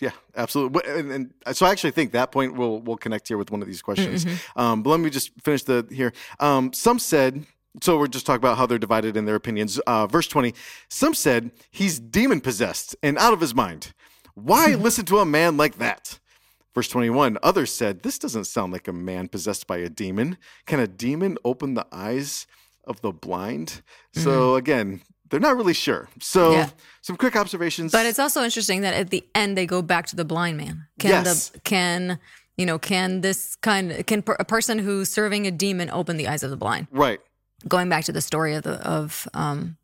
Yeah, 0.00 0.12
absolutely. 0.34 0.80
And, 0.86 1.12
and 1.44 1.56
so 1.56 1.66
I 1.66 1.70
actually 1.70 1.90
think 1.90 2.12
that 2.12 2.32
point 2.32 2.54
will 2.54 2.80
will 2.80 2.96
connect 2.96 3.28
here 3.28 3.36
with 3.36 3.50
one 3.50 3.60
of 3.60 3.68
these 3.68 3.82
questions. 3.82 4.24
Um, 4.56 4.82
but 4.82 4.90
let 4.90 5.00
me 5.00 5.10
just 5.10 5.30
finish 5.42 5.62
the 5.64 5.86
here. 5.90 6.12
Um, 6.40 6.72
some 6.72 6.98
said. 6.98 7.44
So 7.82 7.98
we're 7.98 8.08
just 8.08 8.26
talking 8.26 8.40
about 8.40 8.58
how 8.58 8.66
they're 8.66 8.78
divided 8.78 9.16
in 9.16 9.26
their 9.26 9.36
opinions. 9.36 9.78
Uh, 9.80 10.06
verse 10.06 10.26
twenty. 10.26 10.54
Some 10.88 11.14
said 11.14 11.52
he's 11.70 12.00
demon 12.00 12.40
possessed 12.40 12.96
and 13.02 13.16
out 13.18 13.32
of 13.32 13.40
his 13.40 13.54
mind. 13.54 13.92
Why 14.34 14.74
listen 14.74 15.04
to 15.06 15.18
a 15.18 15.26
man 15.26 15.56
like 15.56 15.78
that? 15.78 16.18
Verse 16.74 16.88
21 16.88 17.36
Others 17.42 17.72
said, 17.72 18.02
This 18.02 18.18
doesn't 18.18 18.44
sound 18.44 18.72
like 18.72 18.86
a 18.86 18.92
man 18.92 19.28
possessed 19.28 19.66
by 19.66 19.78
a 19.78 19.88
demon. 19.88 20.38
Can 20.66 20.78
a 20.78 20.86
demon 20.86 21.36
open 21.44 21.74
the 21.74 21.86
eyes 21.90 22.46
of 22.84 23.00
the 23.00 23.12
blind? 23.12 23.82
So 24.12 24.54
again, 24.54 25.02
they're 25.30 25.40
not 25.40 25.56
really 25.56 25.74
sure. 25.74 26.08
So 26.20 26.52
Yeah. 26.52 26.70
some 27.02 27.16
quick 27.16 27.36
observations. 27.36 27.92
But 27.92 28.04
it's 28.06 28.18
also 28.18 28.42
interesting 28.44 28.82
that 28.82 28.94
at 28.94 29.10
the 29.10 29.24
end 29.34 29.56
they 29.56 29.66
go 29.66 29.80
back 29.82 30.06
to 30.06 30.16
the 30.16 30.24
blind 30.24 30.56
man. 30.58 30.86
Can 30.98 31.10
Yes. 31.24 31.48
the 31.50 31.60
can 31.60 32.18
you 32.56 32.66
know 32.66 32.78
can 32.78 33.22
this 33.22 33.56
kind 33.62 34.06
can 34.06 34.22
per- 34.22 34.36
a 34.38 34.44
person 34.44 34.78
who's 34.78 35.08
serving 35.10 35.46
a 35.46 35.50
demon 35.50 35.88
open 35.90 36.16
the 36.18 36.28
eyes 36.28 36.42
of 36.42 36.50
the 36.50 36.56
blind? 36.56 36.86
right. 36.90 37.20
Going 37.68 37.88
back 37.88 38.04
to 38.04 38.12
the 38.12 38.22
story 38.22 38.54
of 38.54 38.62
the 38.62 38.74
of 38.86 39.28
um 39.34 39.76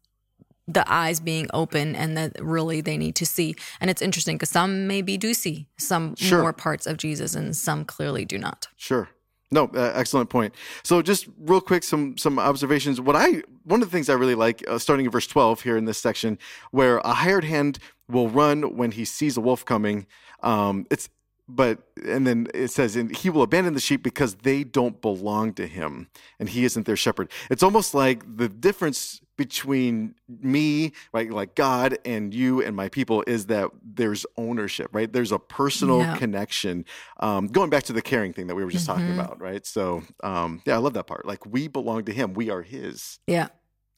the 0.69 0.85
eyes 0.93 1.21
being 1.21 1.47
open 1.55 1.95
and 1.95 2.17
that 2.17 2.33
really 2.41 2.81
they 2.81 2.97
need 2.97 3.15
to 3.15 3.25
see. 3.25 3.55
And 3.81 3.89
it's 3.89 4.03
interesting 4.03 4.37
because 4.37 4.51
some 4.51 4.89
maybe 4.89 5.17
do 5.17 5.33
see 5.33 5.69
some 5.79 6.17
Sure. 6.17 6.41
more 6.41 6.53
parts 6.53 6.87
of 6.89 6.97
Jesus 6.97 7.37
and 7.37 7.57
some 7.57 7.85
clearly 7.85 8.25
do 8.25 8.37
not. 8.37 8.67
Sure. 8.77 9.09
No, 9.51 9.71
uh, 9.75 9.93
excellent 9.95 10.29
point. 10.29 10.55
So, 10.83 11.03
just 11.03 11.29
real 11.39 11.61
quick, 11.61 11.85
some 11.85 12.19
some 12.19 12.39
observations. 12.39 13.01
What 13.01 13.15
I 13.15 13.43
one 13.63 13.81
of 13.81 13.89
the 13.89 13.93
things 13.93 14.09
I 14.09 14.15
really 14.15 14.35
like, 14.35 14.65
uh, 14.69 14.79
starting 14.79 15.07
in 15.07 15.13
verse 15.13 15.27
twelve 15.27 15.61
here 15.63 15.77
in 15.77 15.85
this 15.85 15.99
section, 15.99 16.39
where 16.73 16.99
a 16.99 17.13
hired 17.13 17.45
hand 17.45 17.79
will 18.09 18.29
run 18.29 18.77
when 18.77 18.91
he 18.93 19.05
sees 19.05 19.37
a 19.37 19.41
wolf 19.41 19.65
coming. 19.65 20.07
Um, 20.43 20.87
it's 20.91 21.09
but 21.49 21.79
and 22.05 22.27
then 22.27 22.49
it 22.55 22.69
says 22.69 22.97
and 22.97 23.15
he 23.17 23.31
will 23.31 23.43
abandon 23.43 23.75
the 23.75 23.81
sheep 23.81 24.03
because 24.03 24.35
they 24.37 24.65
don't 24.65 25.01
belong 25.01 25.53
to 25.55 25.67
him 25.67 26.09
and 26.41 26.49
he 26.49 26.65
isn't 26.65 26.87
their 26.87 26.97
shepherd. 26.97 27.31
It's 27.51 27.63
almost 27.63 27.95
like 27.95 28.23
the 28.37 28.49
difference 28.49 29.21
between 29.37 30.15
me 30.29 30.93
right 31.13 31.31
like 31.31 31.55
god 31.55 31.99
and 32.07 32.33
you 32.33 32.63
and 32.63 32.75
my 32.75 32.89
people 32.89 33.23
is 33.27 33.47
that 33.47 33.71
there's 33.85 34.25
ownership 34.37 34.89
right? 34.93 35.13
There's 35.13 35.31
a 35.33 35.39
personal 35.39 35.99
Yeah. 36.01 36.17
connection. 36.17 36.85
Um, 37.21 37.47
going 37.47 37.71
back 37.71 37.83
to 37.85 37.93
the 37.93 38.03
caring 38.03 38.33
thing 38.33 38.47
that 38.49 38.55
we 38.55 38.65
were 38.65 38.71
just 38.71 38.87
talking 38.87 39.07
Mhm. 39.07 39.15
about 39.15 39.41
right? 39.41 39.65
So 39.67 40.03
um, 40.25 40.63
yeah 40.67 40.75
i 40.75 40.79
love 40.79 40.95
that 40.95 41.07
part. 41.07 41.27
Like 41.27 41.45
we 41.47 41.69
belong 41.69 42.05
to 42.07 42.13
him. 42.13 42.33
We 42.35 42.51
are 42.51 42.63
his. 42.63 43.19
Yeah. 43.27 43.49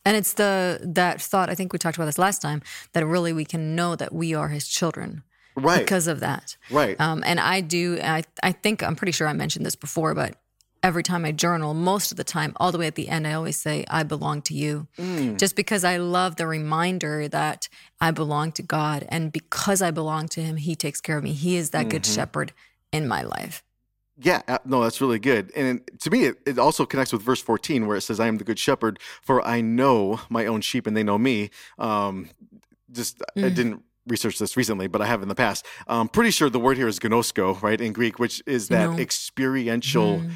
And 0.05 0.17
it's 0.17 0.33
the 0.35 0.81
that 0.83 1.21
thought 1.21 1.51
I 1.51 1.55
think 1.55 1.73
we 1.73 1.79
talked 1.79 1.97
about 1.97 2.07
this 2.07 2.19
last 2.19 2.43
time 2.43 2.63
that 2.93 3.07
really 3.07 3.33
we 3.33 3.45
can 3.45 3.75
know 3.75 3.95
that 3.97 4.13
we 4.13 4.35
are 4.35 4.49
his 4.49 4.67
children 4.67 5.23
right 5.59 5.81
because 5.81 6.07
of 6.07 6.21
that. 6.21 6.57
right 6.71 7.01
Um, 7.01 7.23
and 7.27 7.39
I 7.41 7.61
do 7.61 7.99
I 8.03 8.23
I 8.43 8.53
think 8.53 8.83
I'm 8.83 8.97
pretty 8.97 9.13
sure 9.13 9.27
I 9.29 9.33
mentioned 9.33 9.65
this 9.67 9.77
before, 9.77 10.15
but 10.15 10.37
every 10.83 11.03
time 11.03 11.25
I 11.25 11.33
journal, 11.33 11.75
most 11.75 12.13
of 12.13 12.17
the 12.17 12.25
time, 12.25 12.53
all 12.57 12.71
the 12.71 12.79
way 12.79 12.87
at 12.87 12.95
the 12.95 13.09
end, 13.09 13.27
I 13.27 13.33
always 13.33 13.57
say, 13.57 13.85
I 13.91 14.05
belong 14.05 14.43
to 14.43 14.55
you. 14.55 14.87
Mm. 14.97 15.37
Just 15.37 15.57
because 15.57 15.83
I 15.83 15.97
love 15.97 16.37
the 16.37 16.47
reminder 16.47 17.27
that 17.27 17.69
I 18.01 18.13
belong 18.13 18.53
to 18.53 18.63
God. 18.63 19.05
And 19.09 19.33
because 19.33 19.83
I 19.83 19.91
belong 19.91 20.29
to 20.29 20.41
Him, 20.41 20.57
He 20.57 20.77
takes 20.77 21.01
care 21.01 21.19
of 21.19 21.25
me. 21.25 21.33
He 21.33 21.57
is 21.57 21.71
that 21.71 21.89
good 21.89 22.05
Mhm. 22.05 22.15
shepherd 22.15 22.53
in 22.93 23.09
my 23.09 23.23
life. 23.23 23.65
Yeah, 24.21 24.43
uh, 24.47 24.59
no, 24.65 24.83
that's 24.83 25.01
really 25.01 25.19
good. 25.19 25.51
And 25.57 25.81
to 26.01 26.11
me, 26.11 26.25
it, 26.27 26.37
it 26.47 26.59
also 26.61 26.87
connects 26.87 27.13
with 27.13 27.23
verse 27.23 27.41
14 27.43 27.87
where 27.89 27.97
it 27.97 28.03
says, 28.03 28.21
I 28.21 28.29
am 28.29 28.39
the 28.39 28.45
good 28.45 28.59
shepherd, 28.59 29.01
for 29.23 29.45
I 29.47 29.61
know 29.61 30.21
my 30.29 30.47
own 30.47 30.61
sheep 30.61 30.87
and 30.87 30.97
they 30.97 31.05
know 31.05 31.19
me. 31.19 31.51
Um, 31.79 32.29
just, 32.91 33.21
I 33.37 33.41
Mm. 33.41 33.55
didn't 33.55 33.83
research 34.09 34.39
this 34.39 34.57
recently, 34.57 34.87
but 34.87 35.01
I 35.01 35.07
have 35.07 35.23
in 35.23 35.29
the 35.29 35.35
past. 35.35 35.65
I'm 35.87 36.09
pretty 36.09 36.31
sure 36.31 36.51
the 36.51 36.61
word 36.61 36.77
here 36.77 36.89
is 36.89 36.99
gnosko, 36.99 37.61
right, 37.63 37.81
in 37.81 37.93
Greek, 37.93 38.19
which 38.19 38.43
is 38.47 38.69
that 38.69 38.91
No. 38.91 38.99
experiential, 38.99 40.21
Mm. 40.21 40.31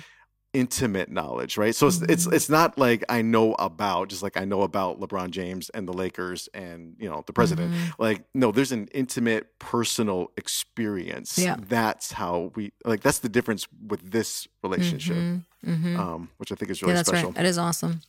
intimate 0.54 1.10
knowledge, 1.10 1.56
right? 1.56 1.74
So 1.74 1.86
it's, 1.86 2.02
it's 2.02 2.26
Mhm. 2.26 2.32
it's 2.34 2.48
not 2.50 2.76
like 2.76 3.02
I 3.08 3.22
know 3.22 3.54
about, 3.54 4.08
just 4.10 4.22
like 4.22 4.36
I 4.36 4.44
know 4.44 4.60
about 4.62 5.00
LeBron 5.00 5.30
James 5.30 5.70
and 5.70 5.88
the 5.88 5.94
Lakers 5.94 6.46
and, 6.52 6.94
you 6.98 7.08
know, 7.08 7.24
the 7.26 7.32
president. 7.32 7.72
Mhm. 7.72 7.92
Like, 7.98 8.24
no, 8.34 8.52
there's 8.52 8.70
an 8.70 8.88
intimate 8.92 9.58
personal 9.58 10.30
experience. 10.36 11.38
Yeah. 11.38 11.56
That's 11.58 12.12
how 12.12 12.52
we 12.54 12.72
like 12.84 13.00
that's 13.00 13.20
the 13.20 13.30
difference 13.30 13.66
with 13.86 14.10
this 14.10 14.46
relationship. 14.62 15.16
Mhm. 15.16 15.44
Mhm. 15.66 15.98
Um, 15.98 16.28
which 16.36 16.52
I 16.52 16.54
think 16.54 16.70
is 16.70 16.82
really 16.82 16.92
yeah, 16.92 16.96
that's 16.98 17.08
special. 17.08 17.30
right. 17.30 17.36
That 17.36 17.46
is 17.46 17.56
awesome. 17.56 18.00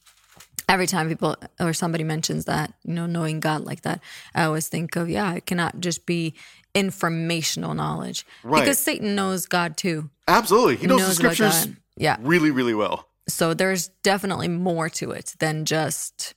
Every 0.69 0.87
time 0.87 1.09
people 1.09 1.35
or 1.59 1.73
somebody 1.73 2.03
mentions 2.03 2.45
that, 2.45 2.73
you 2.83 2.93
know, 2.93 3.05
knowing 3.05 3.39
God 3.39 3.65
like 3.65 3.81
that, 3.81 4.01
I 4.33 4.43
always 4.45 4.67
think 4.69 4.95
of, 4.95 5.09
yeah, 5.09 5.33
it 5.33 5.45
cannot 5.45 5.79
just 5.81 6.05
be 6.05 6.33
informational 6.73 7.73
knowledge. 7.73 8.25
Right. 8.43 8.61
Because 8.61 8.79
Satan 8.79 9.15
knows 9.15 9.45
God 9.45 9.77
too. 9.77 10.09
Absolutely. 10.27 10.77
He 10.77 10.87
knows, 10.87 11.05
the 11.07 11.13
scriptures 11.15 11.67
Yeah. 11.97 12.17
really, 12.21 12.51
really 12.51 12.73
well. 12.73 13.07
So 13.27 13.53
there's 13.53 13.89
definitely 14.03 14.47
more 14.47 14.89
to 14.89 15.11
it 15.11 15.35
than 15.39 15.65
just 15.65 16.33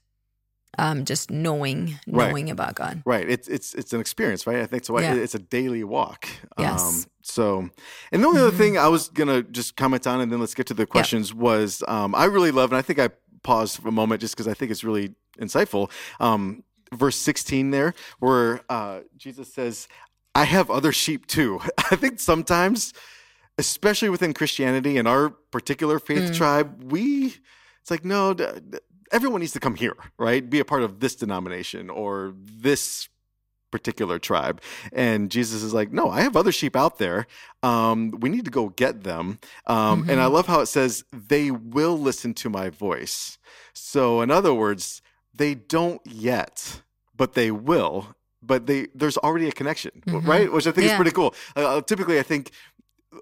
um 0.79 1.07
just 1.07 1.31
knowing 1.31 1.99
Right. 2.07 2.29
knowing 2.29 2.51
about 2.51 2.75
God. 2.75 3.03
Right. 3.07 3.27
It's 3.29 3.49
it's 3.49 3.75
it's 3.75 3.93
an 3.95 4.01
experience, 4.01 4.47
right? 4.47 4.59
I 4.59 4.67
think 4.67 4.85
so. 4.85 4.99
Yeah. 5.01 5.15
It's 5.15 5.35
a 5.35 5.39
daily 5.39 5.85
walk. 5.85 6.29
Um, 6.59 6.65
Yes. 6.65 7.07
so, 7.23 7.71
and 8.13 8.23
the 8.23 8.27
only 8.29 8.43
other 8.43 8.51
Mhm. 8.53 8.59
thing 8.59 8.79
I 8.79 8.89
was 8.89 9.09
gonna 9.09 9.43
just 9.43 9.77
comment 9.77 10.07
on, 10.07 10.21
and 10.21 10.31
then 10.31 10.39
let's 10.39 10.55
get 10.55 10.67
to 10.67 10.75
the 10.75 10.85
questions. 10.87 11.33
Was 11.33 11.83
um, 11.89 12.15
I 12.15 12.25
really 12.27 12.51
love, 12.51 12.71
and 12.73 12.77
I 12.79 12.83
think 12.83 12.99
I 12.99 13.09
paused 13.43 13.79
for 13.79 13.89
a 13.89 13.93
moment 13.93 14.21
just 14.21 14.35
because 14.35 14.49
I 14.49 14.55
think 14.55 14.71
it's 14.71 14.85
really 14.85 15.15
insightful. 15.39 15.91
Um, 16.21 16.63
verse 16.95 17.17
sixteen 17.17 17.71
there, 17.71 17.95
where 18.21 18.61
uh, 18.69 19.01
Jesus 19.17 19.53
says, 19.53 19.89
"I 20.35 20.45
have 20.45 20.71
other 20.71 20.93
sheep 20.93 21.27
too." 21.27 21.61
I 21.91 21.97
think 21.97 22.21
sometimes, 22.21 22.93
especially 23.59 24.09
within 24.09 24.33
Christianity 24.35 24.97
and 24.99 25.07
our 25.09 25.31
particular 25.31 25.99
faith 25.99 26.31
Mm. 26.31 26.37
tribe, 26.37 26.93
we 26.93 27.35
it's 27.81 27.91
like 27.91 28.05
no. 28.05 28.35
D- 28.35 28.47
d- 28.71 28.79
Everyone 29.13 29.41
needs 29.41 29.53
to 29.53 29.61
come 29.61 29.77
here, 29.77 29.95
right? 30.19 30.51
Be 30.51 30.59
a 30.59 30.65
part 30.65 30.83
of 30.83 30.99
this 30.99 31.15
denomination 31.15 31.91
or 31.91 32.35
this 32.37 33.09
particular 33.71 34.19
tribe. 34.19 34.61
And 34.93 35.31
Jesus 35.31 35.63
is 35.63 35.75
like, 35.75 35.93
no, 35.93 36.09
I 36.11 36.21
have 36.23 36.37
other 36.37 36.53
sheep 36.53 36.77
out 36.77 36.99
there. 36.99 37.27
Um, 37.63 38.11
we 38.21 38.29
need 38.29 38.45
to 38.45 38.51
go 38.51 38.69
get 38.71 39.03
them. 39.03 39.39
Um, 39.67 40.09
And 40.09 40.21
I 40.21 40.27
love 40.27 40.47
how 40.47 40.61
it 40.61 40.67
says, 40.67 41.05
they 41.13 41.51
will 41.51 41.99
listen 41.99 42.35
to 42.35 42.49
my 42.51 42.71
voice. 42.71 43.39
So, 43.73 44.21
in 44.23 44.31
other 44.31 44.55
words, 44.55 45.03
they 45.35 45.55
don't 45.55 46.01
yet, 46.05 46.81
but 47.17 47.35
they 47.35 47.51
will. 47.51 48.15
But 48.43 48.67
they 48.67 48.87
there's 48.95 49.17
already 49.19 49.49
a 49.49 49.53
connection, 49.53 50.03
Mhm. 50.07 50.27
right? 50.27 50.53
Which 50.53 50.67
I 50.67 50.73
think 50.73 50.87
is 50.87 50.93
pretty 50.95 51.11
cool. 51.11 51.35
Uh, 51.57 51.81
typically, 51.81 52.19
I 52.19 52.23
think 52.23 52.51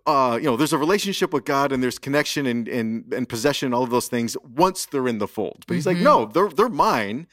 uh, 0.07 0.37
you 0.41 0.47
know, 0.47 0.57
there's 0.57 0.73
a 0.73 0.79
relationship 0.79 1.33
with 1.33 1.45
God 1.45 1.71
and 1.71 1.81
there's 1.83 1.99
connection 2.01 2.47
and, 2.47 2.67
and, 2.69 3.13
and 3.13 3.29
possession, 3.29 3.73
all 3.73 3.85
of 3.85 3.91
those 3.91 4.09
things 4.09 4.37
once 4.43 4.87
they're 4.87 5.07
in 5.07 5.19
the 5.19 5.29
fold. 5.29 5.65
But 5.69 5.75
he's 5.75 5.87
like, 5.87 5.99
Mhm. 5.99 6.03
no, 6.03 6.25
they're, 6.27 6.49
they're 6.49 6.69
mine 6.69 7.27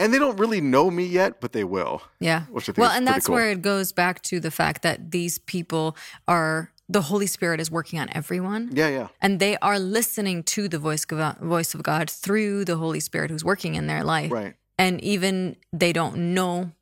and 0.00 0.12
they 0.12 0.18
don't 0.18 0.36
really 0.38 0.60
know 0.60 0.90
me 0.90 1.04
yet, 1.04 1.40
but 1.40 1.52
they 1.52 1.62
will. 1.62 2.02
Yeah. 2.18 2.42
Which 2.50 2.64
I 2.64 2.66
think 2.72 2.78
Well, 2.78 2.90
and 2.90 3.06
that's 3.06 3.26
cool. 3.26 3.36
where 3.36 3.50
it 3.50 3.62
goes 3.62 3.92
back 3.92 4.22
to 4.22 4.40
the 4.40 4.50
fact 4.50 4.82
that 4.82 5.12
these 5.12 5.38
people 5.38 5.96
are 6.26 6.72
the 6.88 7.02
Holy 7.02 7.28
Spirit 7.28 7.60
is 7.60 7.70
working 7.70 8.00
on 8.00 8.08
everyone. 8.10 8.70
Yeah, 8.72 8.88
yeah. 8.88 9.08
And 9.22 9.38
they 9.38 9.56
are 9.58 9.78
listening 9.78 10.42
to 10.54 10.68
the 10.68 10.78
voice 10.78 11.04
of, 11.08 11.38
voice 11.38 11.72
of 11.74 11.84
God 11.84 12.10
through 12.10 12.64
the 12.64 12.76
Holy 12.76 12.98
Spirit 12.98 13.30
who's 13.30 13.44
working 13.44 13.76
in 13.76 13.86
their 13.86 14.02
life. 14.02 14.32
Right. 14.32 14.54
And 14.76 15.00
even 15.04 15.56
they 15.72 15.92
don't 15.92 16.34
know 16.34 16.72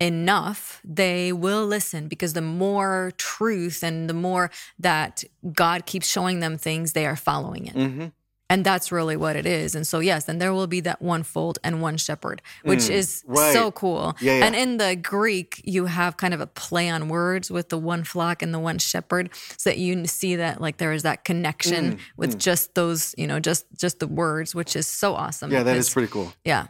enough, 0.00 0.80
they 0.82 1.32
will 1.32 1.64
listen 1.64 2.08
because 2.08 2.32
the 2.32 2.42
more 2.42 3.12
truth 3.18 3.84
and 3.84 4.10
the 4.10 4.14
more 4.14 4.50
that 4.80 5.22
God 5.52 5.86
keeps 5.86 6.08
showing 6.08 6.40
them 6.40 6.58
things, 6.58 6.92
they 6.92 7.06
are 7.06 7.14
following 7.14 7.66
it. 7.66 7.74
hmm 7.74 8.06
And 8.52 8.64
that's 8.64 8.92
really 8.92 9.16
what 9.16 9.34
it 9.36 9.46
is. 9.46 9.74
And 9.74 9.86
so, 9.86 10.00
yes, 10.00 10.24
then 10.24 10.38
there 10.38 10.52
will 10.52 10.66
be 10.66 10.80
that 10.80 11.00
one 11.00 11.22
fold 11.22 11.58
and 11.64 11.80
one 11.80 11.96
shepherd, 11.96 12.42
which 12.64 12.80
Mm, 12.80 12.90
is 13.00 13.22
right. 13.26 13.52
so 13.54 13.70
cool. 13.72 14.14
Yeah, 14.20 14.38
yeah. 14.38 14.44
And 14.46 14.54
in 14.54 14.76
the 14.76 14.94
Greek, 14.94 15.60
you 15.64 15.86
have 15.86 16.16
kind 16.16 16.34
of 16.34 16.40
a 16.40 16.46
play 16.46 16.90
on 16.90 17.08
words 17.08 17.50
with 17.50 17.68
the 17.70 17.78
one 17.78 18.04
flock 18.04 18.42
and 18.42 18.52
the 18.52 18.58
one 18.58 18.78
shepherd, 18.78 19.30
so 19.56 19.70
that 19.70 19.78
you 19.78 20.06
see 20.06 20.36
that 20.36 20.60
like 20.60 20.76
there 20.76 20.92
is 20.92 21.02
that 21.02 21.24
connection 21.24 21.92
Mm, 21.94 21.98
with 22.16 22.38
just 22.38 22.74
those, 22.74 23.14
you 23.16 23.26
know, 23.26 23.40
just 23.40 23.64
just 23.76 23.98
the 23.98 24.06
words, 24.06 24.54
which 24.54 24.76
is 24.76 24.86
so 24.86 25.14
awesome. 25.14 25.50
Yeah, 25.50 25.62
that 25.64 25.76
is 25.76 25.88
pretty 25.90 26.08
cool. 26.08 26.32
yeah. 26.44 26.66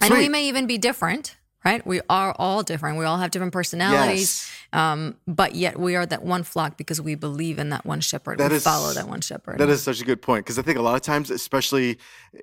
And 0.00 0.12
we 0.12 0.28
may 0.28 0.48
even 0.48 0.66
be 0.66 0.78
different, 0.78 1.35
right? 1.66 1.84
We 1.86 2.00
are 2.08 2.32
all 2.38 2.62
different. 2.62 2.96
We 2.98 3.04
all 3.04 3.18
have 3.18 3.30
different 3.32 3.52
personalities, 3.52 4.48
Yes. 4.48 4.50
um, 4.72 5.16
but 5.26 5.54
yet 5.56 5.78
we 5.78 5.96
are 5.96 6.06
that 6.06 6.22
one 6.24 6.44
flock 6.44 6.76
because 6.76 7.00
we 7.00 7.14
believe 7.16 7.58
in 7.58 7.70
that 7.70 7.84
one 7.84 8.00
shepherd. 8.00 8.38
That 8.38 8.50
we 8.52 8.56
is- 8.58 8.62
follow 8.64 8.92
that 8.94 9.08
one 9.08 9.20
shepherd. 9.20 9.58
That 9.58 9.68
is 9.68 9.82
such 9.82 10.00
a 10.00 10.04
good 10.04 10.22
point 10.22 10.44
because 10.44 10.58
I 10.58 10.62
think 10.62 10.78
a 10.78 10.82
lot 10.82 10.94
of 10.94 11.02
times, 11.02 11.30
especially, 11.30 11.98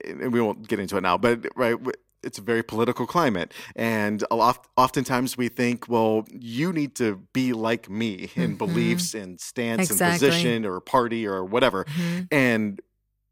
and 0.05 0.33
we 0.33 0.41
won't 0.41 0.67
get 0.67 0.79
into 0.79 0.97
it 0.97 1.01
now, 1.01 1.17
but 1.17 1.47
right, 1.55 1.77
it's 2.21 2.37
a 2.37 2.41
very 2.41 2.63
political 2.63 3.05
climate, 3.05 3.53
and 3.75 4.23
a 4.31 4.35
lot, 4.35 4.67
oftentimes 4.77 5.37
we 5.37 5.47
think, 5.49 5.87
well, 5.89 6.25
you 6.31 6.71
need 6.73 6.95
to 6.95 7.07
be 7.33 7.53
like 7.53 7.89
me 7.89 8.29
in 8.35 8.55
Mhm. 8.55 8.57
beliefs 8.57 9.13
and 9.13 9.39
stance 9.39 9.89
Exactly. 9.89 10.05
and 10.07 10.19
position 10.19 10.65
or 10.65 10.79
party 10.81 11.25
or 11.27 11.43
whatever, 11.45 11.85
Mhm. 11.85 12.27
and 12.31 12.81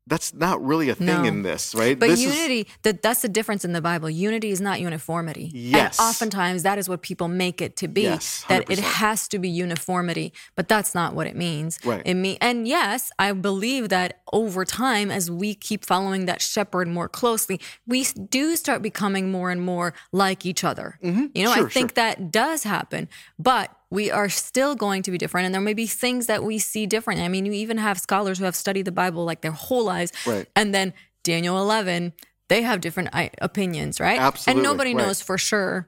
that's 0.08 0.34
not 0.34 0.63
really 0.65 0.89
a 0.89 0.96
thing 0.96 1.05
No. 1.08 1.24
in 1.24 1.43
this, 1.43 1.75
right? 1.75 1.98
But 1.98 2.10
this 2.10 2.20
is- 2.24 2.36
unity, 2.36 2.67
that 2.84 3.01
that's 3.01 3.22
the 3.22 3.29
difference 3.29 3.63
in 3.63 3.72
the 3.74 3.81
Bible. 3.81 4.10
Unity 4.10 4.50
is 4.50 4.60
not 4.60 4.81
uniformity. 4.81 5.51
Yes. 5.53 6.00
And 6.00 6.10
oftentimes 6.10 6.63
that 6.63 6.77
is 6.79 6.89
what 6.89 7.01
people 7.01 7.27
make 7.27 7.62
it 7.62 7.75
to 7.77 7.88
be. 7.88 8.01
Yes, 8.03 8.43
that 8.50 8.70
it 8.70 8.79
has 8.79 9.27
to 9.29 9.39
be 9.39 9.48
uniformity, 9.48 10.34
but 10.55 10.67
that's 10.67 10.96
not 10.96 11.13
what 11.13 11.27
it 11.27 11.36
means. 11.36 11.79
Right. 11.86 12.01
It 12.05 12.15
mean, 12.15 12.38
and 12.41 12.67
yes, 12.67 13.12
I 13.20 13.31
believe 13.34 13.89
that 13.89 14.22
over 14.34 14.65
time, 14.65 15.12
as 15.12 15.29
we 15.29 15.53
keep 15.53 15.86
following 15.86 16.25
that 16.25 16.41
shepherd 16.41 16.88
more 16.88 17.08
closely, 17.08 17.60
we 17.86 18.03
do 18.03 18.55
start 18.55 18.81
becoming 18.81 19.31
more 19.31 19.51
and 19.51 19.62
more 19.62 19.93
like 20.12 20.46
each 20.46 20.63
other. 20.63 20.98
Mhm. 21.03 21.29
You 21.36 21.46
know, 21.46 21.53
Sure, 21.53 21.67
I 21.67 21.70
think 21.70 21.93
that 21.93 22.31
does 22.31 22.63
happen, 22.63 23.08
but 23.38 23.72
we 23.91 24.10
are 24.10 24.29
still 24.29 24.74
going 24.74 25.03
to 25.03 25.12
be 25.12 25.17
different. 25.17 25.45
And 25.45 25.53
there 25.53 25.62
may 25.62 25.74
be 25.75 25.86
things 25.86 26.25
that 26.27 26.43
we 26.43 26.57
see 26.57 26.88
different. 26.88 27.19
I 27.19 27.27
mean, 27.27 27.45
you 27.45 27.51
even 27.51 27.77
have 27.77 28.00
scholars 28.00 28.39
who 28.39 28.45
have 28.45 28.55
studied 28.55 28.86
the 28.86 28.91
Bible 28.91 29.25
like 29.25 29.41
their 29.41 29.51
whole 29.51 29.83
lives. 29.86 30.12
Right. 30.25 30.48
And 30.55 30.74
then 30.74 30.93
Daniel 31.24 31.60
11, 31.60 32.13
they 32.48 32.63
have 32.63 32.81
different 32.81 33.10
opinions, 33.39 34.00
right? 34.00 34.19
Absolutely, 34.19 34.62
And 34.62 34.63
nobody 34.63 34.95
right. 34.95 35.05
knows 35.05 35.21
for 35.21 35.38
sure 35.38 35.88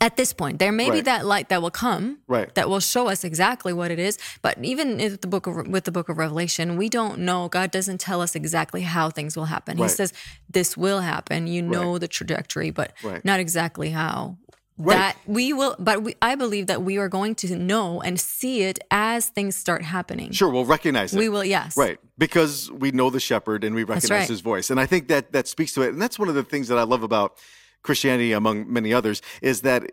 at 0.00 0.16
this 0.16 0.32
point. 0.32 0.58
There 0.58 0.72
may 0.72 0.90
be 0.90 1.02
that 1.02 1.26
light 1.26 1.50
that 1.50 1.60
will 1.60 1.70
come. 1.70 2.18
Right. 2.26 2.52
That 2.54 2.68
will 2.68 2.80
show 2.80 3.08
us 3.08 3.22
exactly 3.22 3.72
what 3.72 3.90
it 3.90 3.98
is, 3.98 4.18
but 4.40 4.56
even 4.64 4.96
with 4.96 5.20
the 5.20 5.26
book 5.26 5.46
of 5.46 5.68
with 5.68 5.84
the 5.84 5.92
book 5.92 6.08
of 6.08 6.16
Revelation, 6.18 6.76
we 6.76 6.88
don't 6.88 7.20
know. 7.20 7.48
God 7.48 7.70
doesn't 7.70 7.98
tell 7.98 8.20
us 8.22 8.34
exactly 8.34 8.82
how 8.82 9.10
things 9.10 9.36
will 9.36 9.46
happen. 9.46 9.76
He 9.78 9.88
says 9.88 10.12
this 10.48 10.76
will 10.76 11.00
happen. 11.00 11.46
You 11.46 11.62
know 11.62 11.98
the 11.98 12.08
trajectory, 12.08 12.70
but 12.70 12.92
Right. 13.02 13.24
not 13.24 13.40
exactly 13.40 13.90
how. 13.90 14.38
Right. 14.82 14.96
That 14.96 15.16
we 15.26 15.52
will, 15.52 15.76
but 15.78 16.02
we, 16.02 16.14
I 16.22 16.34
believe 16.36 16.66
that 16.68 16.82
we 16.82 16.96
are 16.96 17.08
going 17.08 17.34
to 17.36 17.54
know 17.54 18.00
and 18.00 18.18
see 18.18 18.62
it 18.62 18.78
as 18.90 19.28
things 19.28 19.54
start 19.54 19.82
happening. 19.82 20.32
Sure, 20.32 20.48
we'll 20.48 20.64
recognize 20.64 21.12
it. 21.14 21.18
We 21.18 21.28
will, 21.28 21.44
yes. 21.44 21.76
Right. 21.76 21.98
Because 22.16 22.70
we 22.72 22.90
know 22.90 23.10
the 23.10 23.20
shepherd 23.20 23.62
and 23.62 23.74
we 23.74 23.84
recognize 23.84 24.10
right. 24.10 24.28
his 24.28 24.40
voice. 24.40 24.70
And 24.70 24.80
I 24.80 24.86
think 24.86 25.08
that 25.08 25.32
that 25.32 25.46
speaks 25.48 25.74
to 25.74 25.82
it. 25.82 25.90
And 25.90 26.00
that's 26.00 26.18
one 26.18 26.28
of 26.28 26.34
the 26.34 26.42
things 26.42 26.68
that 26.68 26.78
I 26.78 26.84
love 26.84 27.02
about 27.02 27.36
Christianity, 27.82 28.32
among 28.32 28.72
many 28.72 28.94
others, 28.94 29.20
is 29.42 29.60
that 29.62 29.92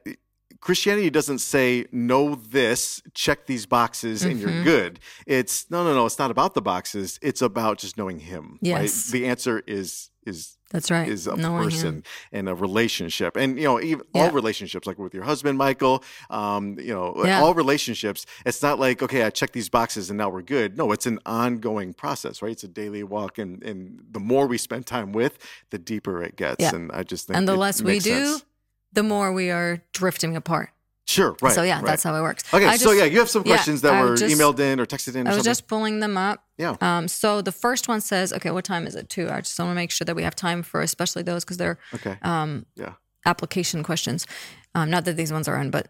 Christianity 0.59 1.09
doesn't 1.09 1.39
say 1.39 1.85
know 1.91 2.35
this, 2.35 3.01
check 3.13 3.45
these 3.45 3.65
boxes, 3.65 4.23
and 4.23 4.39
Mm-hmm. 4.39 4.49
you're 4.49 4.63
good. 4.63 4.99
It's 5.25 5.69
no, 5.69 5.83
no, 5.83 5.93
no. 5.93 6.05
It's 6.05 6.17
not 6.17 6.31
about 6.31 6.53
the 6.53 6.61
boxes. 6.61 7.19
It's 7.21 7.41
about 7.41 7.77
just 7.77 7.97
knowing 7.97 8.19
Him. 8.19 8.57
Yes. 8.61 8.79
Right? 9.07 9.19
The 9.19 9.27
answer 9.27 9.63
is 9.67 10.09
is 10.25 10.56
That's 10.71 10.91
right. 10.91 11.07
is 11.07 11.27
a 11.27 11.35
Knowing 11.37 11.63
person 11.63 12.03
and 12.31 12.49
a 12.49 12.53
relationship, 12.55 13.37
and 13.37 13.57
you 13.57 13.63
know, 13.63 13.79
even 13.79 14.05
Yeah. 14.13 14.25
all 14.25 14.31
relationships, 14.31 14.85
like 14.85 14.99
with 14.99 15.13
your 15.13 15.23
husband, 15.23 15.57
Michael. 15.57 16.03
Um, 16.29 16.77
you 16.79 16.93
know, 16.93 17.13
Yeah. 17.23 17.41
all 17.41 17.53
relationships. 17.53 18.25
It's 18.45 18.61
not 18.61 18.77
like 18.79 19.01
okay, 19.01 19.23
I 19.23 19.29
check 19.29 19.51
these 19.53 19.69
boxes 19.69 20.09
and 20.09 20.17
now 20.17 20.29
we're 20.29 20.41
good. 20.41 20.77
No, 20.77 20.91
it's 20.91 21.05
an 21.05 21.19
ongoing 21.25 21.93
process, 21.93 22.41
right? 22.41 22.51
It's 22.51 22.63
a 22.63 22.67
daily 22.67 23.03
walk, 23.03 23.37
and 23.37 23.63
and 23.63 24.01
the 24.11 24.19
more 24.19 24.45
we 24.47 24.57
spend 24.57 24.85
time 24.85 25.11
with, 25.13 25.37
the 25.69 25.77
deeper 25.77 26.21
it 26.23 26.35
gets. 26.35 26.61
Yeah. 26.61 26.75
And 26.75 26.91
I 26.91 27.03
just 27.03 27.27
think 27.27 27.37
And 27.37 27.47
the 27.47 27.55
less 27.55 27.81
we 27.81 27.99
do, 27.99 28.25
sense. 28.25 28.45
the 28.91 29.03
more 29.03 29.31
we 29.31 29.49
are 29.49 29.81
drifting 29.93 30.35
apart. 30.35 30.71
Sure, 31.07 31.37
right. 31.41 31.53
so 31.53 31.63
yeah, 31.63 31.75
right. 31.77 31.85
that's 31.85 32.03
how 32.03 32.13
it 32.15 32.21
works. 32.21 32.43
Okay, 32.53 32.65
I 32.65 32.75
so 32.77 32.91
yeah, 32.91 33.05
you 33.05 33.19
have 33.19 33.29
some 33.29 33.43
yeah, 33.45 33.55
questions 33.55 33.81
that 33.81 34.03
were 34.03 34.17
just- 34.17 34.35
emailed 34.35 34.59
in 34.59 34.79
or 34.79 34.85
texted 34.85 35.15
in 35.15 35.25
or 35.25 35.31
I 35.31 35.33
was 35.33 35.37
something. 35.37 35.49
just 35.49 35.67
pulling 35.67 35.99
them 36.01 36.17
up. 36.17 36.43
yeah. 36.57 36.75
Um, 36.81 37.07
so 37.07 37.41
the 37.41 37.53
first 37.53 37.87
one 37.87 38.01
says, 38.01 38.33
okay, 38.33 38.51
what 38.51 38.65
time 38.65 38.85
is 38.85 38.93
it? 38.95 39.09
Too. 39.09 39.29
I 39.29 39.39
just 39.41 39.57
want 39.57 39.71
to 39.71 39.75
make 39.75 39.89
sure 39.91 40.03
that 40.05 40.15
we 40.15 40.23
have 40.23 40.35
time 40.35 40.63
for 40.63 40.81
especially 40.81 41.23
those 41.23 41.45
because 41.45 41.55
they're 41.57 41.79
Okay. 41.95 42.17
um, 42.23 42.65
Yeah. 42.75 42.93
application 43.25 43.83
questions. 43.83 44.27
Um, 44.75 44.89
not 44.89 45.05
that 45.05 45.15
these 45.15 45.31
ones 45.31 45.47
are 45.47 45.57
in, 45.61 45.71
but 45.71 45.87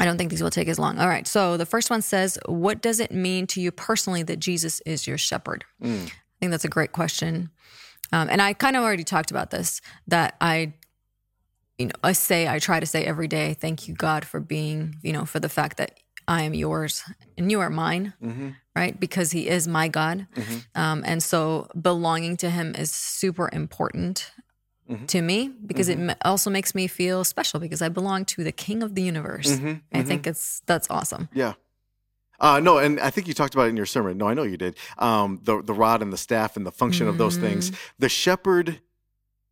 I 0.00 0.06
don't 0.06 0.16
think 0.16 0.30
these 0.30 0.42
will 0.42 0.50
take 0.50 0.68
as 0.68 0.78
long. 0.78 0.98
All 0.98 1.08
right. 1.08 1.28
So 1.28 1.58
the 1.58 1.66
first 1.66 1.90
one 1.90 2.00
says, 2.00 2.38
what 2.46 2.80
does 2.80 3.00
it 3.00 3.12
mean 3.12 3.46
to 3.48 3.60
you 3.60 3.70
personally 3.70 4.22
that 4.22 4.38
Jesus 4.38 4.80
is 4.86 5.06
your 5.06 5.18
shepherd? 5.18 5.64
Mm. 5.82 6.06
I 6.06 6.10
think 6.40 6.50
that's 6.50 6.64
a 6.64 6.68
great 6.68 6.92
question. 6.92 7.50
Um, 8.12 8.28
and 8.30 8.40
I 8.42 8.54
kind 8.54 8.76
of 8.76 8.82
already 8.82 9.04
talked 9.04 9.30
about 9.30 9.50
this 9.50 9.80
that 10.08 10.36
I, 10.40 10.72
you 11.82 11.86
know, 11.88 11.92
I 12.02 12.12
say, 12.12 12.48
I 12.48 12.58
try 12.58 12.80
to 12.80 12.86
say 12.86 13.04
every 13.04 13.28
day, 13.28 13.54
thank 13.54 13.86
you, 13.88 13.94
God, 13.94 14.24
for 14.24 14.40
being, 14.40 14.96
you 15.02 15.12
know, 15.12 15.24
for 15.24 15.40
the 15.40 15.48
fact 15.48 15.76
that 15.76 15.98
I 16.28 16.42
am 16.42 16.54
yours 16.54 17.02
and 17.36 17.50
you 17.50 17.60
are 17.60 17.70
mine, 17.70 18.14
Mm-hmm. 18.22 18.48
right? 18.76 18.98
Because 18.98 19.32
he 19.32 19.48
is 19.48 19.66
my 19.68 19.88
God. 19.88 20.26
Um, 20.74 21.02
and 21.04 21.22
so 21.22 21.68
belonging 21.80 22.36
to 22.38 22.48
him 22.50 22.74
is 22.74 22.90
super 22.92 23.48
important 23.52 24.32
Mhm. 24.90 25.06
to 25.08 25.22
me 25.22 25.50
because 25.66 25.88
it 25.88 25.98
also 26.24 26.50
makes 26.50 26.74
me 26.74 26.86
feel 26.88 27.24
special 27.24 27.60
because 27.60 27.82
I 27.82 27.88
belong 27.88 28.24
to 28.26 28.42
the 28.44 28.52
king 28.52 28.82
of 28.82 28.94
the 28.96 29.02
universe. 29.02 29.48
Mhm, 29.50 29.80
I 29.92 30.02
think 30.02 30.26
it's 30.26 30.60
that's 30.66 30.88
awesome. 30.90 31.28
Yeah. 31.32 31.54
Uh, 32.40 32.58
no, 32.58 32.78
and 32.78 32.98
I 32.98 33.10
think 33.10 33.28
you 33.28 33.34
talked 33.34 33.54
about 33.54 33.66
it 33.66 33.70
in 33.70 33.76
your 33.76 33.86
sermon. 33.86 34.18
No, 34.18 34.26
I 34.28 34.34
know 34.34 34.42
you 34.42 34.56
did. 34.56 34.76
Um, 34.98 35.40
the 35.44 35.62
the 35.62 35.72
rod 35.84 36.02
and 36.02 36.12
the 36.12 36.16
staff 36.28 36.56
and 36.56 36.66
the 36.66 36.72
function 36.72 37.06
of 37.08 37.16
those 37.16 37.36
things. 37.36 37.70
Mm-hmm. 37.70 37.80
The 38.04 38.08
shepherd 38.08 38.80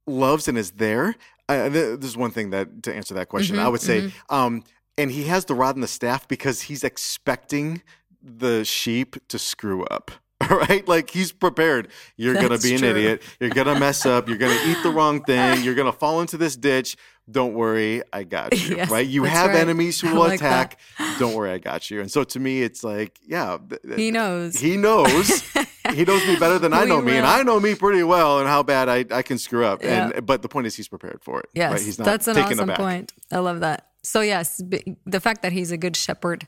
loves 0.07 0.49
and 0.49 0.59
is 0.59 0.73
there. 0.73 1.15
Uh, 1.57 1.69
this 1.69 2.05
is 2.11 2.17
one 2.17 2.31
thing 2.31 2.51
that 2.51 2.83
to 2.85 2.95
answer 2.95 3.15
that 3.15 3.29
question, 3.29 3.57
Mhm, 3.57 3.61
I 3.61 3.69
would 3.69 3.81
say, 3.81 4.13
um, 4.29 4.63
and 4.99 5.11
he 5.11 5.25
has 5.25 5.45
the 5.47 5.55
rod 5.55 5.75
and 5.77 5.83
the 5.83 5.89
staff 5.89 6.29
because 6.29 6.63
he's 6.63 6.85
expecting 6.85 7.83
the 8.23 8.65
sheep 8.65 9.17
to 9.29 9.39
screw 9.39 9.85
up. 9.87 10.11
Right? 10.49 10.89
Like 10.89 11.11
he's 11.11 11.33
prepared. 11.33 11.89
You're 12.17 12.33
going 12.35 12.49
to 12.49 12.59
be 12.59 12.73
an 12.73 12.79
true. 12.81 12.89
idiot. 12.89 13.23
You're 13.41 13.51
going 13.51 13.67
to 13.67 13.79
mess 13.79 14.07
up. 14.07 14.27
You're 14.27 14.39
going 14.39 14.59
to 14.59 14.71
eat 14.71 14.79
the 14.83 14.89
wrong 14.91 15.23
thing. 15.23 15.63
You're 15.63 15.75
going 15.75 15.93
to 15.93 15.97
fall 15.97 16.23
into 16.23 16.39
this 16.39 16.57
ditch. 16.57 16.97
Don't 17.31 17.53
worry. 17.53 18.03
I 18.11 18.25
got 18.25 18.55
you. 18.59 18.77
Yes, 18.77 18.91
right? 18.91 19.07
You 19.07 19.25
have 19.25 19.51
right. 19.51 19.61
enemies 19.61 20.01
who 20.01 20.09
I 20.09 20.13
will 20.15 20.21
like 20.21 20.41
that. 20.41 20.75
attack. 20.99 21.19
Don't 21.19 21.35
worry. 21.35 21.51
I 21.53 21.59
got 21.59 21.91
you. 21.91 22.01
And 22.01 22.11
so 22.11 22.25
to 22.25 22.41
me, 22.41 22.63
it's 22.63 22.83
like, 22.83 23.21
yeah, 23.27 23.59
He 23.97 24.11
knows. 24.11 24.59
he 24.59 24.79
knows. 24.79 25.43
he 25.95 26.05
knows 26.05 26.27
me 26.27 26.37
better 26.39 26.59
than 26.59 26.73
I 26.73 26.85
know 26.91 27.01
me, 27.01 27.17
and. 27.17 27.27
I 27.27 27.43
know 27.43 27.59
me 27.61 27.75
pretty 27.75 28.03
well 28.03 28.39
and 28.41 28.49
how 28.49 28.63
bad 28.63 28.89
I, 28.89 29.05
I 29.11 29.23
can 29.23 29.39
screw 29.39 29.65
up. 29.65 29.83
Yeah. 29.83 30.11
And 30.15 30.27
but 30.27 30.43
the 30.43 30.49
point 30.49 30.67
is, 30.67 30.75
he's 30.77 30.89
prepared 30.89 31.23
for 31.23 31.41
it. 31.41 31.47
yes, 31.55 31.73
right? 31.73 31.81
He's 31.83 31.99
not 31.99 32.05
that's 32.07 32.27
an 32.29 32.37
awesome 32.39 32.61
aback. 32.61 32.77
point. 32.79 33.13
I 33.33 33.39
love 33.39 33.61
that. 33.61 33.87
So 34.03 34.21
yes, 34.21 34.61
b- 34.63 34.97
the 35.07 35.21
fact 35.21 35.43
that 35.43 35.53
he's 35.53 35.71
a 35.71 35.77
good 35.77 35.97
shepherd 35.97 36.47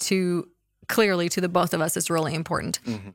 to 0.00 0.48
clearly 0.88 1.28
to 1.30 1.40
the 1.40 1.48
both 1.48 1.74
of 1.74 1.80
us 1.80 1.96
is 1.96 2.08
really 2.10 2.34
important. 2.34 2.80
Mm-hmm. 2.84 3.10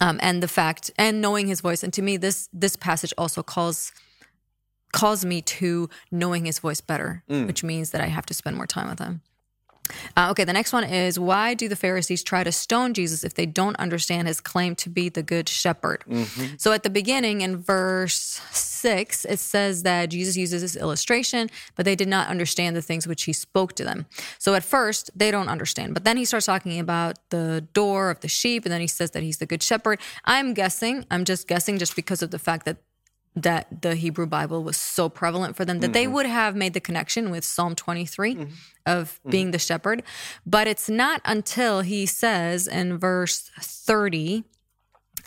Um, 0.00 0.18
and 0.22 0.42
the 0.42 0.48
fact 0.48 0.90
and 0.98 1.20
knowing 1.20 1.46
his 1.46 1.60
voice, 1.60 1.82
and 1.82 1.92
to 1.92 2.02
me, 2.02 2.16
this 2.16 2.48
this 2.52 2.76
passage 2.76 3.14
also 3.16 3.42
calls 3.42 3.92
calls 4.92 5.24
me 5.24 5.40
to 5.40 5.88
knowing 6.10 6.44
his 6.44 6.58
voice 6.58 6.80
better, 6.80 7.22
Mm. 7.30 7.46
which 7.46 7.64
means 7.64 7.90
that 7.90 8.00
I 8.00 8.06
have 8.06 8.26
to 8.26 8.34
spend 8.34 8.56
more 8.56 8.66
time 8.66 8.90
with 8.90 8.98
him. 8.98 9.22
Uh, 10.16 10.30
okay, 10.30 10.44
the 10.44 10.52
next 10.52 10.72
one 10.72 10.84
is 10.84 11.18
why 11.18 11.54
do 11.54 11.68
the 11.68 11.76
Pharisees 11.76 12.22
try 12.22 12.44
to 12.44 12.52
stone 12.52 12.94
Jesus 12.94 13.24
if 13.24 13.34
they 13.34 13.46
don't 13.46 13.76
understand 13.76 14.28
his 14.28 14.40
claim 14.40 14.74
to 14.76 14.88
be 14.88 15.08
the 15.08 15.22
good 15.22 15.48
shepherd? 15.48 16.04
Mm-hmm. 16.08 16.54
So 16.58 16.72
at 16.72 16.82
the 16.82 16.90
beginning 16.90 17.40
in 17.40 17.56
verse 17.56 18.40
six, 18.52 19.24
it 19.24 19.38
says 19.38 19.82
that 19.82 20.06
Jesus 20.10 20.36
uses 20.36 20.62
this 20.62 20.76
illustration, 20.76 21.50
but 21.74 21.84
they 21.84 21.96
did 21.96 22.08
not 22.08 22.28
understand 22.28 22.76
the 22.76 22.82
things 22.82 23.06
which 23.06 23.24
he 23.24 23.32
spoke 23.32 23.74
to 23.74 23.84
them. 23.84 24.06
So 24.38 24.54
at 24.54 24.64
first, 24.64 25.10
they 25.16 25.30
don't 25.30 25.48
understand. 25.48 25.94
But 25.94 26.04
then 26.04 26.16
he 26.16 26.24
starts 26.24 26.46
talking 26.46 26.78
about 26.78 27.18
the 27.30 27.66
door 27.72 28.10
of 28.10 28.20
the 28.20 28.28
sheep, 28.28 28.64
and 28.64 28.72
then 28.72 28.80
he 28.80 28.86
says 28.86 29.10
that 29.12 29.22
he's 29.22 29.38
the 29.38 29.46
good 29.46 29.62
shepherd. 29.62 30.00
I'm 30.24 30.54
guessing, 30.54 31.06
I'm 31.10 31.24
just 31.24 31.48
guessing 31.48 31.78
just 31.78 31.96
because 31.96 32.22
of 32.22 32.30
the 32.30 32.38
fact 32.38 32.64
that 32.66 32.78
that 33.34 33.82
the 33.82 33.94
Hebrew 33.94 34.26
Bible 34.26 34.62
was 34.62 34.76
so 34.76 35.08
prevalent 35.08 35.56
for 35.56 35.64
them 35.64 35.80
that 35.80 35.92
they 35.92 36.04
mm-hmm. 36.04 36.12
would 36.14 36.26
have 36.26 36.54
made 36.54 36.74
the 36.74 36.80
connection 36.80 37.30
with 37.30 37.44
Psalm 37.44 37.74
23 37.74 38.34
mm-hmm. 38.34 38.52
of 38.84 39.18
mm-hmm. 39.20 39.30
being 39.30 39.50
the 39.52 39.58
shepherd. 39.58 40.02
But 40.44 40.68
it's 40.68 40.88
not 40.88 41.22
until 41.24 41.80
he 41.80 42.04
says 42.04 42.66
in 42.66 42.98
verse 42.98 43.50
30, 43.58 44.44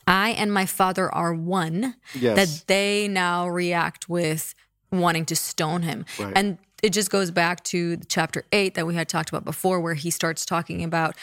I 0.08 0.30
and 0.30 0.54
my 0.54 0.66
father 0.66 1.14
are 1.14 1.34
one, 1.34 1.96
Yes. 2.14 2.36
that 2.36 2.68
they 2.68 3.08
now 3.08 3.48
react 3.48 4.08
with 4.08 4.54
wanting 4.92 5.26
to 5.26 5.36
stone 5.36 5.82
him. 5.82 6.06
Right. 6.20 6.34
And 6.36 6.60
it 6.84 6.94
just 6.94 7.10
goes 7.10 7.32
back 7.32 7.64
to 7.66 7.98
chapter 8.08 8.44
8 8.52 8.76
that 8.76 8.86
we 8.86 8.94
had 8.94 9.10
talked 9.10 9.30
about 9.30 9.46
before, 9.46 9.80
where 9.80 9.96
he 9.96 10.12
starts 10.12 10.46
talking 10.46 10.84
about 10.84 11.16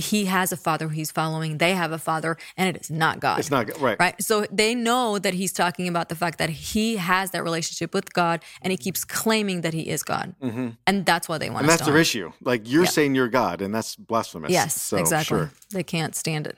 he 0.00 0.24
has 0.24 0.50
a 0.52 0.56
father 0.56 0.88
who 0.88 0.94
he's 0.94 1.10
following, 1.12 1.58
they 1.58 1.74
have 1.74 1.92
a 1.92 1.98
father, 1.98 2.36
and 2.56 2.74
it 2.74 2.80
is 2.80 2.90
not 2.90 3.20
God 3.20 3.38
It's 3.38 3.50
not. 3.50 3.80
Right. 3.80 3.96
right? 4.00 4.22
So 4.22 4.46
they 4.50 4.74
know 4.74 5.18
that 5.18 5.34
he's 5.34 5.52
talking 5.52 5.86
about 5.86 6.08
the 6.08 6.14
fact 6.14 6.38
that 6.38 6.50
he 6.50 6.96
has 6.96 7.30
that 7.30 7.44
relationship 7.44 7.94
with 7.94 8.12
God, 8.12 8.42
and 8.62 8.70
he 8.70 8.76
keeps 8.76 9.04
claiming 9.04 9.60
that 9.60 9.74
he 9.74 9.88
is 9.88 10.02
God, 10.02 10.34
and 10.40 11.06
that's 11.06 11.28
why 11.28 11.38
they 11.38 11.48
want 11.50 11.60
Mm-hmm. 11.62 11.64
And 11.64 11.68
that's 11.70 11.82
their 11.86 11.94
him. 11.94 12.00
issue. 12.00 12.32
Like 12.42 12.68
you're 12.68 12.84
Yeah. 12.84 12.90
saying 12.90 13.14
you're 13.14 13.28
God, 13.28 13.62
and 13.62 13.74
that's 13.74 13.94
blasphemous. 13.96 14.50
Yes, 14.50 14.80
So, 14.80 14.96
exactly. 14.96 15.38
Sure. 15.38 15.50
They 15.70 15.82
can't 15.84 16.14
stand 16.16 16.46
it. 16.46 16.56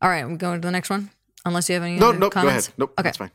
All 0.00 0.08
right, 0.10 0.26
we 0.28 0.36
going 0.36 0.60
to 0.60 0.66
the 0.68 0.72
next 0.72 0.90
one. 0.90 1.10
Unless 1.44 1.68
you 1.68 1.74
have 1.74 1.82
any 1.82 1.96
No, 1.98 2.10
other 2.10 2.18
no, 2.18 2.26
go 2.26 2.30
comments. 2.40 2.68
ahead. 2.68 2.74
Nope, 2.78 2.94
Okay. 2.98 3.02
that's 3.08 3.16
fine. 3.18 3.30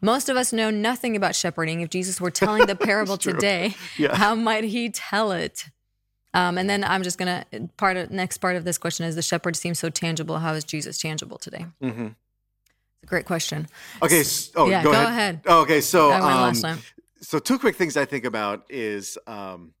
Most 0.00 0.28
of 0.28 0.36
us 0.36 0.52
know 0.52 0.70
nothing 0.70 1.14
about 1.14 1.34
shepherding. 1.34 1.80
If 1.80 1.90
Jesus 1.90 2.20
were 2.20 2.30
telling 2.30 2.66
the 2.66 2.74
parable 2.90 3.16
today, 3.16 3.74
Yeah. 3.96 4.16
how 4.16 4.34
might 4.34 4.64
he 4.64 4.88
tell 4.90 5.30
it? 5.30 5.66
Um, 6.34 6.58
and 6.58 6.68
then 6.68 6.84
I'm 6.84 7.02
just 7.02 7.16
gonna 7.16 7.46
part 7.76 7.96
of 7.96 8.10
next 8.10 8.38
part 8.38 8.56
of 8.56 8.64
this 8.64 8.76
question 8.76 9.06
is 9.06 9.14
the 9.14 9.22
shepherd 9.22 9.56
seems 9.56 9.78
so 9.78 9.88
tangible. 9.88 10.38
How 10.38 10.52
is 10.54 10.64
Jesus 10.64 10.98
tangible 10.98 11.38
today? 11.38 11.66
Mhm. 11.82 12.08
It's 12.08 13.02
a 13.04 13.06
great 13.06 13.24
question. 13.24 13.68
Okay. 14.02 14.20
s- 14.20 14.50
Oh, 14.56 14.68
Yeah, 14.68 14.82
go, 14.82 14.90
go 14.92 14.96
ahead. 15.00 15.08
ahead. 15.08 15.40
Oh, 15.46 15.60
okay. 15.62 15.80
So, 15.80 16.12
um, 16.12 16.54
so 17.20 17.38
two 17.38 17.58
quick 17.58 17.76
things 17.76 17.96
I 17.96 18.04
think 18.04 18.24
about 18.24 18.64
is, 18.68 19.16
um, 19.26 19.72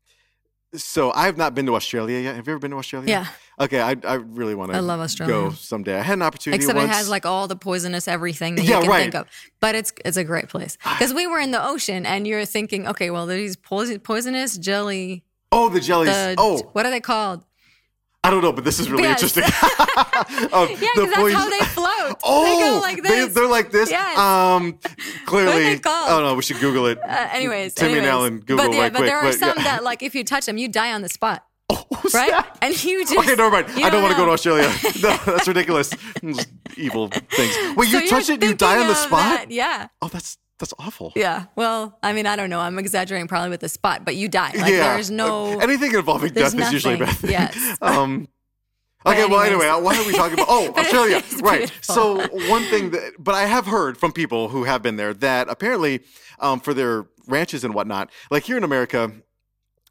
so 0.76 1.12
I've 1.12 1.36
not 1.36 1.54
been 1.54 1.66
to 1.66 1.74
Australia 1.76 2.18
yet. 2.18 2.34
Have 2.36 2.46
you 2.46 2.52
ever 2.52 2.58
been 2.60 2.72
to 2.72 2.76
Australia? 2.78 3.08
Yeah. 3.08 3.26
Okay. 3.64 3.80
I, 3.80 3.94
I 4.04 4.14
really 4.14 4.54
want 4.56 4.72
to. 4.72 4.76
I 4.76 4.80
love 4.80 5.00
Australia. 5.00 5.32
Go 5.34 5.50
someday. 5.50 5.96
I 5.96 6.02
had 6.02 6.14
an 6.14 6.22
opportunity. 6.22 6.62
Except 6.62 6.76
once. 6.76 6.90
it 6.90 6.94
has 6.94 7.08
like 7.08 7.24
all 7.26 7.46
the 7.48 7.54
poisonous 7.56 8.08
everything 8.08 8.56
that 8.56 8.64
Yeah, 8.64 8.76
you 8.76 8.82
can 8.82 8.90
right. 8.90 9.02
think 9.02 9.14
of. 9.14 9.26
But 9.60 9.74
it's 9.76 9.92
it's 10.04 10.16
a 10.16 10.24
great 10.24 10.48
place 10.48 10.76
because 10.82 11.14
we 11.14 11.26
were 11.28 11.38
in 11.38 11.50
the 11.52 11.64
ocean 11.64 12.04
and 12.06 12.26
you're 12.26 12.44
thinking, 12.44 12.86
okay, 12.88 13.10
well, 13.10 13.26
these 13.26 13.56
poison, 13.56 14.00
poisonous 14.00 14.56
jelly. 14.58 15.22
Oh, 15.56 15.68
the 15.68 15.80
jellies. 15.80 16.08
The, 16.10 16.34
oh, 16.38 16.58
what 16.72 16.84
are 16.86 16.90
they 16.90 17.00
called? 17.00 17.44
I 18.24 18.30
don't 18.30 18.40
know, 18.42 18.52
but 18.52 18.64
this 18.64 18.80
is 18.80 18.90
really 18.90 19.02
Yes. 19.04 19.22
interesting. 19.22 19.44
oh, 19.46 20.66
Yeah, 20.80 20.88
because 20.94 21.10
that's 21.10 21.34
how 21.34 21.48
they 21.50 21.58
float. 21.76 22.16
Oh, 22.24 22.44
they 22.44 22.64
go 22.64 22.80
like 22.80 23.02
this. 23.02 23.34
They, 23.34 23.40
are 23.42 23.46
like 23.48 23.70
this. 23.70 23.90
Yes. 23.90 24.18
Um, 24.18 24.78
clearly. 25.26 25.46
What 25.52 25.56
are 25.56 25.62
they 25.74 25.78
called? 25.78 26.10
Oh 26.10 26.20
no, 26.22 26.34
we 26.34 26.42
should 26.42 26.58
Google 26.58 26.86
it. 26.86 26.98
uh, 27.02 27.28
anyways, 27.32 27.74
Timmy 27.74 27.92
anyways. 27.92 28.04
and 28.08 28.12
Alan 28.12 28.38
Google 28.40 28.56
but 28.66 28.74
yeah, 28.74 28.80
right 28.80 28.92
but 28.92 28.98
quick. 29.00 29.10
there 29.10 29.18
are 29.18 29.24
but, 29.24 29.34
some 29.38 29.54
yeah. 29.58 29.64
that 29.64 29.84
like 29.84 30.02
if 30.02 30.14
you 30.14 30.24
touch 30.24 30.46
them, 30.46 30.56
you 30.56 30.68
die 30.68 30.92
on 30.94 31.02
the 31.02 31.08
spot, 31.10 31.44
Oh, 31.70 31.84
right? 32.14 32.30
that? 32.30 32.58
And 32.62 32.72
you 32.82 33.04
just 33.04 33.14
Okay, 33.18 33.34
never 33.36 33.50
mind. 33.50 33.66
I 33.76 33.90
don't 33.90 34.02
want 34.02 34.12
to 34.14 34.18
go 34.18 34.24
to. 34.26 34.32
Australia. 34.32 34.68
no, 35.02 35.16
that's 35.26 35.46
ridiculous. 35.46 35.90
Evil 36.78 37.08
things. 37.08 37.76
Wait, 37.76 37.90
you 37.90 38.08
touch 38.08 38.28
it, 38.30 38.42
you 38.42 38.54
die 38.54 38.80
on 38.80 38.88
the 38.88 38.94
spot? 38.94 39.38
that, 39.40 39.50
Yeah. 39.50 39.88
Oh, 40.00 40.08
that's 40.08 40.38
that's 40.64 40.74
awful. 40.78 41.12
Yeah. 41.14 41.44
Well, 41.56 41.98
I 42.02 42.14
mean, 42.14 42.26
I 42.26 42.36
don't 42.36 42.48
know. 42.48 42.60
I'm 42.60 42.78
exaggerating 42.78 43.28
probably 43.28 43.50
with 43.50 43.60
the 43.60 43.68
spot, 43.68 44.04
but 44.04 44.16
you 44.16 44.28
die. 44.28 44.52
Like 44.56 44.72
yeah. 44.72 44.94
there's 44.94 45.10
no. 45.10 45.58
Anything 45.58 45.94
involving 45.94 46.32
death 46.32 46.58
is 46.58 46.72
usually 46.72 46.94
a 46.94 46.98
bad 46.98 47.08
nothing. 47.08 47.30
thing. 47.30 47.30
Yes. 47.30 47.78
Um, 47.82 48.28
okay, 49.06 49.26
well, 49.26 49.40
anyway, 49.42 49.66
why 49.66 49.94
are 49.94 50.06
we 50.06 50.14
talking 50.14 50.34
about? 50.34 50.46
Oh, 50.48 50.72
Australia, 50.78 51.22
right? 51.42 51.58
beautiful. 51.58 51.94
So 51.94 52.16
one 52.48 52.62
thing 52.62 52.92
that, 52.92 53.12
but 53.18 53.34
I 53.34 53.44
have 53.44 53.66
heard 53.66 53.98
from 53.98 54.12
people 54.12 54.48
who 54.48 54.64
have 54.64 54.80
been 54.80 54.96
there 54.96 55.12
that 55.12 55.50
apparently, 55.50 56.00
um, 56.40 56.60
for 56.60 56.72
their 56.72 57.04
ranches 57.28 57.62
and 57.64 57.74
whatnot, 57.74 58.10
like 58.30 58.44
here 58.44 58.56
in 58.56 58.64
America, 58.64 59.02
and 59.04 59.22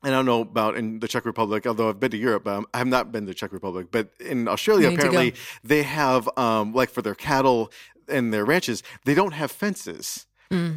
I 0.04 0.10
don't 0.10 0.26
know 0.26 0.42
about 0.42 0.76
in 0.76 1.00
the 1.00 1.08
Czech 1.08 1.26
Republic, 1.26 1.68
although 1.68 1.90
I've 1.90 2.00
been 2.00 2.12
to 2.12 2.18
Europe, 2.18 2.48
um, 2.48 2.66
I 2.74 2.80
have 2.80 2.88
not 2.88 3.12
been 3.12 3.26
to 3.26 3.28
the 3.28 3.36
Czech 3.36 3.54
Republic, 3.54 3.88
but 3.92 4.10
in 4.20 4.48
Australia, 4.48 4.90
You 4.90 4.90
need 4.92 4.96
to 4.96 5.02
go. 5.04 5.08
apparently 5.10 5.40
they 5.64 5.84
have, 5.84 6.28
um, 6.36 6.74
like 6.74 6.90
for 6.90 7.04
their 7.04 7.16
cattle 7.16 7.72
and 8.08 8.34
their 8.34 8.46
ranches, 8.46 8.82
they 9.06 9.14
don't 9.14 9.34
have 9.34 9.52
fences. 9.52 10.26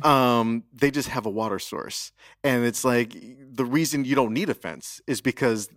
Um, 0.03 0.65
they 0.73 0.91
just 0.91 1.09
have 1.09 1.27
a 1.27 1.31
water 1.31 1.59
source. 1.59 2.13
And 2.43 2.65
it's 2.65 2.85
like 2.85 3.15
the 3.15 3.65
reason 3.65 4.05
you 4.05 4.15
don't 4.15 4.33
need 4.33 4.51
a 4.51 4.55
fence 4.55 5.01
is 5.07 5.21
because 5.21 5.69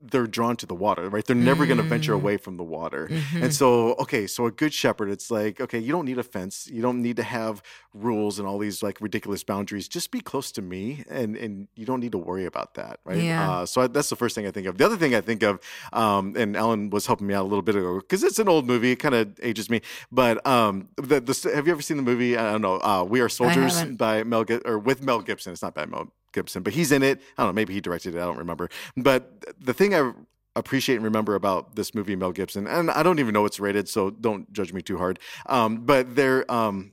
they're 0.00 0.26
drawn 0.26 0.56
to 0.56 0.66
the 0.66 0.74
water, 0.74 1.08
right? 1.08 1.24
They're 1.24 1.34
never 1.34 1.64
going 1.64 1.78
to 1.78 1.82
venture 1.82 2.12
Mm. 2.12 2.16
away 2.16 2.36
from 2.36 2.56
the 2.58 2.62
water. 2.62 3.08
Mm-hmm. 3.10 3.42
And 3.44 3.54
so, 3.54 3.94
okay, 3.94 4.26
so 4.26 4.44
a 4.46 4.50
good 4.50 4.74
shepherd, 4.74 5.08
it's 5.08 5.30
like, 5.30 5.60
okay, 5.60 5.78
you 5.78 5.90
don't 5.90 6.04
need 6.04 6.18
a 6.18 6.22
fence. 6.22 6.68
You 6.70 6.82
don't 6.82 7.00
need 7.02 7.16
to 7.16 7.22
have 7.22 7.62
rules 7.94 8.38
and 8.38 8.46
all 8.46 8.58
these 8.58 8.82
like 8.82 9.00
ridiculous 9.00 9.42
boundaries. 9.42 9.88
Just 9.88 10.10
be 10.10 10.20
close 10.20 10.52
to 10.52 10.60
me 10.62 11.02
and 11.08 11.34
and 11.36 11.68
you 11.76 11.86
don't 11.86 12.00
need 12.00 12.12
to 12.12 12.18
worry 12.18 12.44
about 12.44 12.74
that, 12.74 13.00
right? 13.04 13.16
Yeah. 13.22 13.50
Uh, 13.50 13.66
so 13.66 13.80
I, 13.82 13.86
that's 13.86 14.10
the 14.10 14.16
first 14.16 14.34
thing 14.34 14.46
I 14.46 14.50
think 14.50 14.66
of. 14.66 14.76
The 14.76 14.84
other 14.84 14.98
thing 14.98 15.14
I 15.14 15.22
think 15.22 15.42
of, 15.42 15.60
um, 15.94 16.34
and 16.36 16.56
Alan 16.56 16.90
was 16.90 17.06
helping 17.06 17.26
me 17.26 17.32
out 17.34 17.42
a 17.42 17.48
little 17.48 17.62
bit 17.62 17.74
ago 17.74 17.96
because 18.00 18.22
it's 18.22 18.38
an 18.38 18.48
old 18.48 18.66
movie, 18.66 18.92
it 18.92 18.96
kind 18.96 19.14
of 19.14 19.32
ages 19.42 19.70
me. 19.70 19.80
But 20.12 20.46
um, 20.46 20.88
the, 20.96 21.20
the 21.20 21.50
have 21.54 21.66
you 21.66 21.72
ever 21.72 21.82
seen 21.82 21.96
the 21.96 22.02
movie? 22.02 22.36
I 22.36 22.52
don't 22.52 22.62
know. 22.62 22.76
Uh, 22.80 23.02
we 23.08 23.20
Are 23.20 23.28
Soldiers 23.30 23.82
by 23.84 24.24
Mel 24.24 24.44
Gib- 24.44 24.66
or 24.66 24.78
with 24.78 25.02
Mel 25.02 25.20
Gibson. 25.20 25.52
It's 25.54 25.62
not 25.62 25.74
by 25.74 25.86
Mel 25.86 26.12
Gibson, 26.36 26.62
but 26.62 26.74
he's 26.74 26.92
in 26.92 27.02
it. 27.02 27.20
I 27.36 27.42
don't 27.42 27.48
know. 27.48 27.52
Maybe 27.54 27.72
he 27.72 27.80
directed 27.80 28.14
it. 28.14 28.18
I 28.18 28.26
don't 28.26 28.38
remember. 28.38 28.68
But 28.96 29.22
the 29.58 29.72
thing 29.72 29.94
I 29.94 30.12
appreciate 30.54 30.96
and 30.96 31.04
remember 31.04 31.34
about 31.34 31.76
this 31.76 31.94
movie, 31.94 32.14
Mel 32.14 32.32
Gibson, 32.32 32.66
and 32.66 32.90
I 32.90 33.02
don't 33.02 33.18
even 33.18 33.32
know 33.32 33.42
what's 33.42 33.58
rated, 33.58 33.88
so 33.88 34.10
don't 34.10 34.52
judge 34.52 34.72
me 34.72 34.82
too 34.82 34.98
hard. 34.98 35.18
Um, 35.46 35.78
but 35.78 36.14
there, 36.14 36.50
um, 36.52 36.92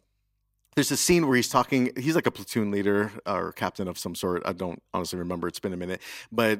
there's 0.75 0.91
a 0.91 0.97
scene 0.97 1.27
where 1.27 1.35
he's 1.35 1.49
talking. 1.49 1.91
He's 1.97 2.15
like 2.15 2.25
a 2.25 2.31
platoon 2.31 2.71
leader 2.71 3.11
or 3.25 3.51
captain 3.51 3.87
of 3.87 3.97
some 3.97 4.15
sort. 4.15 4.43
I 4.45 4.53
don't 4.53 4.81
honestly 4.93 5.19
remember. 5.19 5.47
It's 5.47 5.59
been 5.59 5.73
a 5.73 5.77
minute, 5.77 6.01
but 6.31 6.59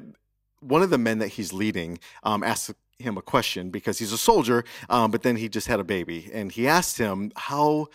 one 0.60 0.82
of 0.82 0.90
the 0.90 0.98
men 0.98 1.18
that 1.18 1.28
he's 1.28 1.52
leading 1.52 1.98
um, 2.22 2.42
asks 2.42 2.72
him 2.98 3.16
a 3.16 3.22
question 3.22 3.70
because 3.70 3.98
he's 3.98 4.12
a 4.12 4.18
soldier, 4.18 4.64
um, 4.88 5.10
but 5.10 5.22
then 5.22 5.36
he 5.36 5.48
just 5.48 5.66
had 5.66 5.80
a 5.80 5.84
baby, 5.84 6.30
and 6.32 6.52
he 6.52 6.68
asked 6.68 6.98
him 6.98 7.32
how. 7.36 7.88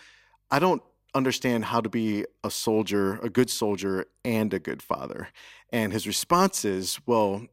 I 0.52 0.58
don't 0.58 0.82
understand 1.14 1.66
how 1.66 1.80
to 1.80 1.88
be 1.88 2.24
a 2.44 2.50
soldier, 2.50 3.18
a 3.22 3.28
good 3.30 3.50
soldier, 3.50 4.06
and 4.24 4.52
a 4.54 4.58
good 4.58 4.82
father. 4.82 5.28
And 5.72 5.92
his 5.92 6.06
response 6.06 6.64
is, 6.64 6.98
well, 7.06 7.46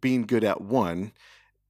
being 0.00 0.22
good 0.22 0.44
at 0.44 0.60
one 0.60 1.12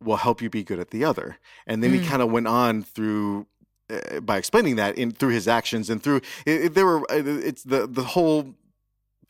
will 0.02 0.16
help 0.16 0.42
you 0.42 0.50
be 0.50 0.62
good 0.64 0.78
at 0.78 0.90
the 0.90 1.04
other. 1.04 1.38
And 1.66 1.82
then 1.82 1.92
he 1.92 2.00
Mm. 2.00 2.06
kind 2.06 2.22
of 2.22 2.30
went 2.30 2.46
on 2.48 2.82
through 2.82 3.46
uh, 3.90 4.20
by 4.20 4.38
explaining 4.38 4.76
that 4.76 4.96
in 4.96 5.10
through 5.10 5.28
his 5.30 5.46
actions 5.46 5.90
and 5.90 6.02
through 6.02 6.16
it, 6.46 6.64
it- 6.64 6.74
there 6.74 6.86
were 6.86 7.00
uh, 7.10 7.16
it's 7.50 7.62
the 7.64 7.86
the 7.86 8.02
whole 8.02 8.54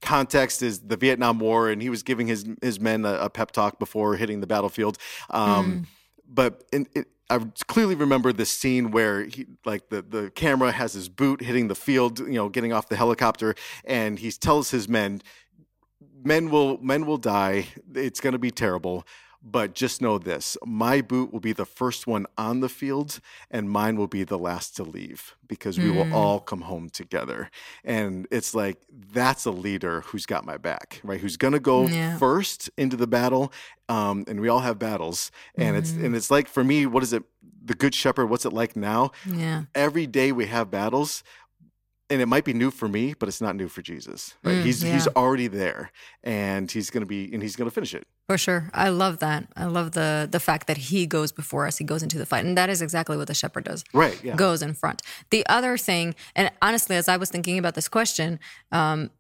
context 0.01 0.63
is 0.63 0.81
the 0.81 0.97
Vietnam 0.97 1.39
War 1.41 1.71
and 1.71 1.83
he 1.83 1.91
was 1.91 2.03
giving 2.03 2.27
his 2.29 2.45
his 2.63 2.79
men 2.79 3.05
a, 3.05 3.15
a 3.15 3.31
pep 3.31 3.51
talk 3.51 3.79
before 3.79 4.17
hitting 4.17 4.41
the 4.41 4.47
battlefield. 4.47 4.99
Um, 5.31 5.87
But 6.27 6.65
in, 6.73 6.87
it, 6.95 7.09
I 7.31 7.39
clearly 7.69 7.95
remember 7.95 8.33
this 8.33 8.51
scene 8.51 8.91
where 8.91 9.25
he 9.25 9.47
like 9.65 9.89
the 9.89 10.03
the 10.03 10.31
camera 10.35 10.73
has 10.73 10.93
his 10.93 11.09
boot 11.09 11.41
hitting 11.41 11.69
the 11.69 11.75
field, 11.75 12.19
you 12.19 12.35
know, 12.35 12.49
getting 12.49 12.73
off 12.73 12.89
the 12.89 12.97
helicopter, 12.97 13.55
and 13.85 14.19
he 14.19 14.31
tells 14.31 14.71
his 14.71 14.89
men, 14.89 15.23
"Men 16.23 16.51
will 16.51 16.79
men 16.79 17.07
will 17.07 17.17
die. 17.17 17.69
It's 17.95 18.21
going 18.21 18.35
to 18.35 18.39
be 18.39 18.51
terrible." 18.51 19.07
But 19.47 19.75
just 19.75 20.01
know 20.01 20.17
this 20.19 20.57
my 20.65 21.03
boot 21.03 21.31
will 21.33 21.41
be 21.41 21.53
the 21.53 21.67
first 21.67 22.07
one 22.07 22.25
on 22.39 22.61
the 22.61 22.69
field, 22.71 23.21
and 23.51 23.69
mine 23.69 23.97
will 23.99 24.07
be 24.07 24.25
the 24.25 24.39
last 24.39 24.75
to 24.77 24.83
leave 24.83 25.35
because 25.47 25.79
we 25.79 25.91
will 25.91 26.07
Mm. 26.07 26.13
all 26.13 26.41
come 26.41 26.63
home 26.63 26.89
together. 26.89 27.51
And 27.85 28.27
it's 28.31 28.55
like, 28.55 28.79
that's 29.13 29.45
a 29.45 29.51
leader 29.51 30.01
who's 30.03 30.25
got 30.25 30.47
my 30.47 30.57
back, 30.57 31.01
right? 31.05 31.21
Who's 31.21 31.37
going 31.37 31.53
to 31.53 31.61
go 31.61 31.89
Yeah. 31.89 32.17
first 32.19 32.71
into 32.79 32.97
the 32.97 33.07
battle. 33.07 33.53
Um, 33.89 34.25
and 34.27 34.41
we 34.41 34.49
all 34.49 34.61
have 34.61 34.79
battles. 34.79 35.31
And 35.57 35.77
it's, 35.77 35.93
Mm-hmm. 35.93 36.05
and 36.07 36.17
it's 36.17 36.31
like, 36.31 36.49
for 36.49 36.65
me, 36.65 36.87
what 36.87 37.03
is 37.03 37.13
it? 37.13 37.23
The 37.67 37.75
Good 37.75 37.95
Shepherd, 37.95 38.27
what's 38.27 38.45
it 38.47 38.53
like 38.53 38.77
now? 38.77 39.11
Yeah. 39.27 39.65
Every 39.75 40.07
day 40.07 40.33
we 40.33 40.47
have 40.47 40.71
battles. 40.71 41.23
And 42.11 42.21
it 42.21 42.27
might 42.27 42.45
be 42.45 42.53
new 42.53 42.71
for 42.71 42.87
me, 42.87 43.15
but 43.19 43.29
it's 43.29 43.41
not 43.41 43.57
new 43.57 43.69
for 43.69 43.81
Jesus. 43.81 44.35
Right? 44.45 44.57
Mm, 44.57 44.63
he's 44.63 44.83
he's 44.83 45.09
already 45.09 45.47
there, 45.47 45.91
and 46.23 46.71
he's 46.71 46.91
gonna 46.91 47.07
be 47.07 47.33
and 47.33 47.43
he's 47.43 47.57
gonna 47.57 47.71
finish 47.71 47.95
it. 47.95 48.07
For 48.29 48.39
sure. 48.39 48.71
I 48.73 48.89
love 48.89 49.19
that. 49.19 49.49
I 49.57 49.65
love 49.65 49.93
the 49.93 50.29
the 50.31 50.41
fact 50.41 50.67
that 50.67 50.77
he 50.77 51.07
goes 51.07 51.33
before 51.33 51.67
us. 51.67 51.79
He 51.79 51.85
goes 51.85 52.03
into 52.03 52.19
the 52.19 52.27
fight. 52.27 52.45
And 52.45 52.57
that 52.57 52.71
is 52.71 52.81
exactly 52.83 53.17
what 53.17 53.27
the 53.27 53.35
shepherd 53.35 53.65
does. 53.65 53.85
Right? 53.93 54.19
Yeah. 54.25 54.37
Goes 54.37 54.63
in 54.63 54.75
front. 54.75 55.03
The 55.31 55.47
other 55.47 55.77
thing, 55.77 56.15
and 56.35 56.51
honestly, 56.63 56.97
as 56.97 57.09
I 57.09 57.17
was 57.17 57.31
thinking 57.31 57.59
about 57.59 57.75
this 57.75 57.89
question, 57.89 58.39
um, 58.73 59.11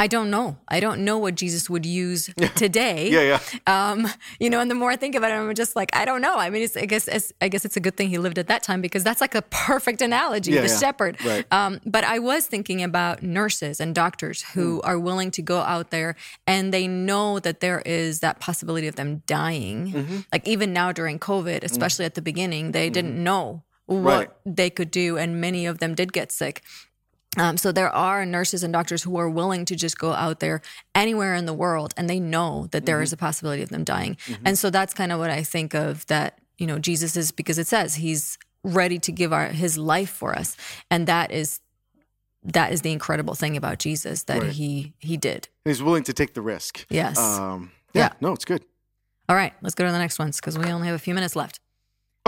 I 0.00 0.06
don't 0.06 0.30
know. 0.30 0.56
I 0.66 0.80
don't 0.80 1.04
know 1.04 1.18
what 1.18 1.34
Jesus 1.34 1.68
would 1.68 1.84
use 1.84 2.30
today. 2.56 3.10
Yeah, 3.10 3.38
yeah. 3.66 3.90
Um, 3.90 4.08
you 4.40 4.48
know, 4.50 4.58
and 4.60 4.70
the 4.70 4.74
more 4.74 4.90
I 4.90 4.96
think 4.96 5.14
about 5.14 5.30
it, 5.30 5.34
I'm 5.34 5.54
just 5.54 5.76
like, 5.76 5.90
I 5.94 6.04
don't 6.04 6.22
know. 6.22 6.36
I 6.36 6.48
mean, 6.48 6.62
it's, 6.62 6.76
I 6.76 6.86
guess 6.86 7.06
it's, 7.06 7.32
I 7.42 7.48
guess 7.48 7.64
it's 7.66 7.76
a 7.76 7.80
good 7.80 7.96
thing 7.98 8.08
he 8.08 8.16
lived 8.18 8.38
at 8.38 8.46
that 8.48 8.62
time 8.62 8.80
because 8.80 9.04
that's 9.04 9.20
like 9.20 9.34
a 9.34 9.42
perfect 9.42 10.00
analogy, 10.00 10.52
Yeah, 10.52 10.62
the 10.62 10.68
yeah. 10.68 10.78
shepherd. 10.78 11.22
Right. 11.24 11.44
Um, 11.52 11.80
but 11.84 12.02
I 12.04 12.18
was 12.18 12.46
thinking 12.46 12.82
about 12.82 13.22
nurses 13.22 13.78
and 13.78 13.94
doctors 13.94 14.42
who 14.54 14.78
Mm. 14.80 14.88
are 14.88 14.98
willing 14.98 15.30
to 15.32 15.42
go 15.42 15.58
out 15.60 15.90
there 15.90 16.16
and 16.46 16.72
they 16.72 16.86
know 16.88 17.38
that 17.40 17.60
there 17.60 17.80
is 17.84 18.20
that 18.20 18.40
possibility 18.40 18.88
of 18.88 18.96
them 18.96 19.22
dying. 19.26 19.92
Mm-hmm. 19.92 20.18
Like 20.32 20.48
even 20.48 20.72
now 20.72 20.92
during 20.92 21.18
COVID, 21.18 21.62
especially 21.62 22.06
at 22.06 22.14
the 22.14 22.22
beginning, 22.22 22.72
they 22.72 22.88
didn't 22.90 23.22
know 23.22 23.64
what 23.86 23.90
Mm. 23.90 24.04
Right. 24.06 24.28
they 24.46 24.70
could 24.70 24.92
do, 24.92 25.18
and 25.18 25.40
many 25.40 25.66
of 25.66 25.78
them 25.78 25.96
did 25.96 26.12
get 26.12 26.30
sick. 26.30 26.62
Um, 27.36 27.56
so 27.56 27.70
there 27.70 27.90
are 27.90 28.26
nurses 28.26 28.64
and 28.64 28.72
doctors 28.72 29.04
who 29.04 29.16
are 29.16 29.28
willing 29.30 29.64
to 29.66 29.76
just 29.76 29.98
go 29.98 30.12
out 30.12 30.40
there 30.40 30.62
anywhere 30.94 31.34
in 31.36 31.46
the 31.46 31.52
world, 31.54 31.94
and 31.96 32.10
they 32.10 32.18
know 32.18 32.66
that 32.72 32.86
there 32.86 33.00
is 33.02 33.12
a 33.12 33.16
possibility 33.16 33.62
of 33.62 33.68
them 33.68 33.84
dying. 33.84 34.16
And 34.44 34.58
so 34.58 34.68
that's 34.70 34.92
kind 34.94 35.12
of 35.12 35.18
what 35.20 35.30
I 35.30 35.42
think 35.44 35.74
of 35.74 36.04
that. 36.06 36.38
You 36.58 36.66
know, 36.66 36.78
Jesus 36.78 37.16
is 37.16 37.30
because 37.32 37.56
it 37.58 37.66
says 37.68 37.94
he's 37.94 38.36
ready 38.64 38.98
to 38.98 39.12
give 39.12 39.32
our 39.32 39.46
his 39.48 39.78
life 39.78 40.10
for 40.10 40.36
us, 40.36 40.56
and 40.90 41.06
that 41.06 41.30
is 41.30 41.60
that 42.42 42.72
is 42.72 42.80
the 42.82 42.90
incredible 42.90 43.34
thing 43.34 43.56
about 43.56 43.78
Jesus 43.78 44.24
that 44.24 44.42
Right. 44.42 44.50
he 44.52 44.92
he 44.98 45.16
did. 45.16 45.48
He's 45.64 45.82
willing 45.82 46.02
to 46.04 46.12
take 46.12 46.34
the 46.34 46.42
risk. 46.42 46.84
Yes. 46.90 47.16
Um, 47.18 47.70
yeah, 47.94 48.06
Yeah. 48.06 48.12
No, 48.20 48.32
it's 48.32 48.44
good. 48.44 48.64
All 49.28 49.36
right, 49.36 49.52
let's 49.62 49.76
go 49.76 49.86
to 49.86 49.92
the 49.92 49.98
next 49.98 50.18
ones 50.18 50.36
because 50.40 50.58
we 50.58 50.66
only 50.66 50.88
have 50.88 50.96
a 50.96 50.98
few 50.98 51.14
minutes 51.14 51.36
left. 51.36 51.60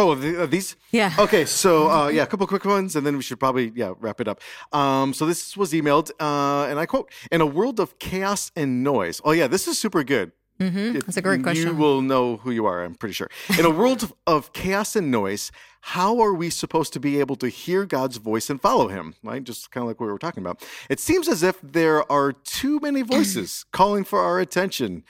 Oh, 0.02 0.14
the, 0.14 0.42
uh, 0.42 0.46
these. 0.46 0.76
Yeah. 0.90 1.12
Okay, 1.26 1.44
so 1.46 1.88
uh, 1.90 2.08
yeah, 2.08 2.22
a 2.24 2.26
couple 2.26 2.46
quick 2.46 2.64
ones, 2.64 2.96
and 2.96 3.04
then 3.06 3.16
we 3.16 3.22
should 3.22 3.38
probably 3.38 3.72
yeah 3.74 3.92
wrap 4.00 4.20
it 4.20 4.28
up. 4.28 4.40
Um, 4.72 5.14
so 5.14 5.26
this 5.26 5.56
was 5.56 5.72
emailed, 5.72 6.10
uh, 6.20 6.70
and 6.70 6.78
I 6.78 6.86
quote: 6.86 7.06
"In 7.30 7.40
a 7.40 7.46
world 7.58 7.78
of 7.80 7.88
chaos 7.98 8.50
and 8.56 8.82
noise." 8.82 9.20
Oh 9.24 9.32
yeah, 9.32 9.48
this 9.48 9.66
is 9.68 9.78
super 9.78 10.02
good. 10.04 10.32
hmm 10.60 10.96
If 10.96 11.04
That's 11.06 11.16
a 11.18 11.22
great 11.28 11.42
question. 11.42 11.68
You 11.68 11.76
will 11.84 12.02
know 12.02 12.24
who 12.42 12.50
you 12.58 12.64
are, 12.70 12.78
I'm 12.84 12.94
pretty 12.94 13.14
sure. 13.20 13.28
In 13.58 13.64
a 13.64 13.70
world 13.80 14.02
of- 14.02 14.12
of 14.26 14.52
chaos 14.52 14.96
and 14.96 15.10
noise, 15.10 15.50
how 15.96 16.12
are 16.24 16.34
we 16.42 16.50
supposed 16.50 16.92
to 16.92 17.00
be 17.00 17.12
able 17.22 17.36
to 17.36 17.48
hear 17.48 17.80
God's 17.86 18.18
voice 18.30 18.50
and 18.50 18.60
follow 18.60 18.88
Him? 18.96 19.14
Right, 19.24 19.42
just 19.50 19.70
kind 19.72 19.82
of 19.84 19.88
like 19.88 19.98
what 20.00 20.06
we 20.06 20.12
were 20.12 20.24
talking 20.26 20.42
about. 20.46 20.56
It 20.88 21.00
seems 21.00 21.26
as 21.28 21.42
if 21.42 21.56
there 21.78 22.00
are 22.16 22.32
too 22.60 22.78
many 22.86 23.02
voices 23.02 23.64
calling 23.78 24.04
for 24.04 24.20
our 24.28 24.38
attention. 24.46 25.02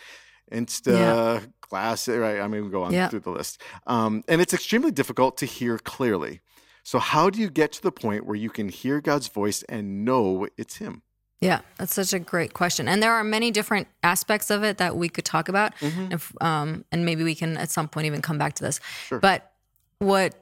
Insta, 0.51 0.93
Yeah. 0.93 1.41
Glass, 1.73 2.07
right? 2.07 2.39
I 2.41 2.49
mean, 2.49 2.65
we 2.67 2.71
go 2.71 2.83
on 2.83 2.93
Yeah. 2.93 3.09
through 3.09 3.21
the 3.21 3.31
list, 3.31 3.61
um, 3.87 4.23
and 4.29 4.41
it's 4.43 4.53
extremely 4.53 4.91
difficult 4.91 5.39
to 5.39 5.47
hear 5.47 5.79
clearly. 5.79 6.41
So, 6.85 6.99
how 6.99 7.31
do 7.31 7.41
you 7.41 7.49
get 7.49 7.73
to 7.73 7.83
the 7.83 7.93
point 7.93 8.27
where 8.27 8.37
you 8.37 8.51
can 8.51 8.69
hear 8.69 9.01
God's 9.01 9.29
voice 9.29 9.63
and 9.71 10.05
know 10.05 10.47
it's 10.59 10.77
Him? 10.77 11.01
Yeah, 11.41 11.61
that's 11.79 11.95
such 11.95 12.13
a 12.13 12.19
great 12.19 12.53
question, 12.53 12.89
and 12.89 13.03
there 13.03 13.15
are 13.15 13.25
many 13.25 13.51
different 13.51 13.89
aspects 14.03 14.51
of 14.51 14.63
it 14.63 14.77
that 14.77 14.97
we 14.97 15.09
could 15.09 15.25
talk 15.25 15.49
about, 15.49 15.73
if, 15.81 16.23
um, 16.43 16.85
and 16.93 17.07
maybe 17.07 17.25
we 17.25 17.35
can 17.35 17.57
at 17.57 17.71
some 17.71 17.89
point 17.89 18.07
even 18.07 18.21
come 18.21 18.39
back 18.39 18.53
to 18.59 18.63
this. 18.65 18.79
Sure. 19.09 19.19
But 19.19 19.51
what 19.99 20.35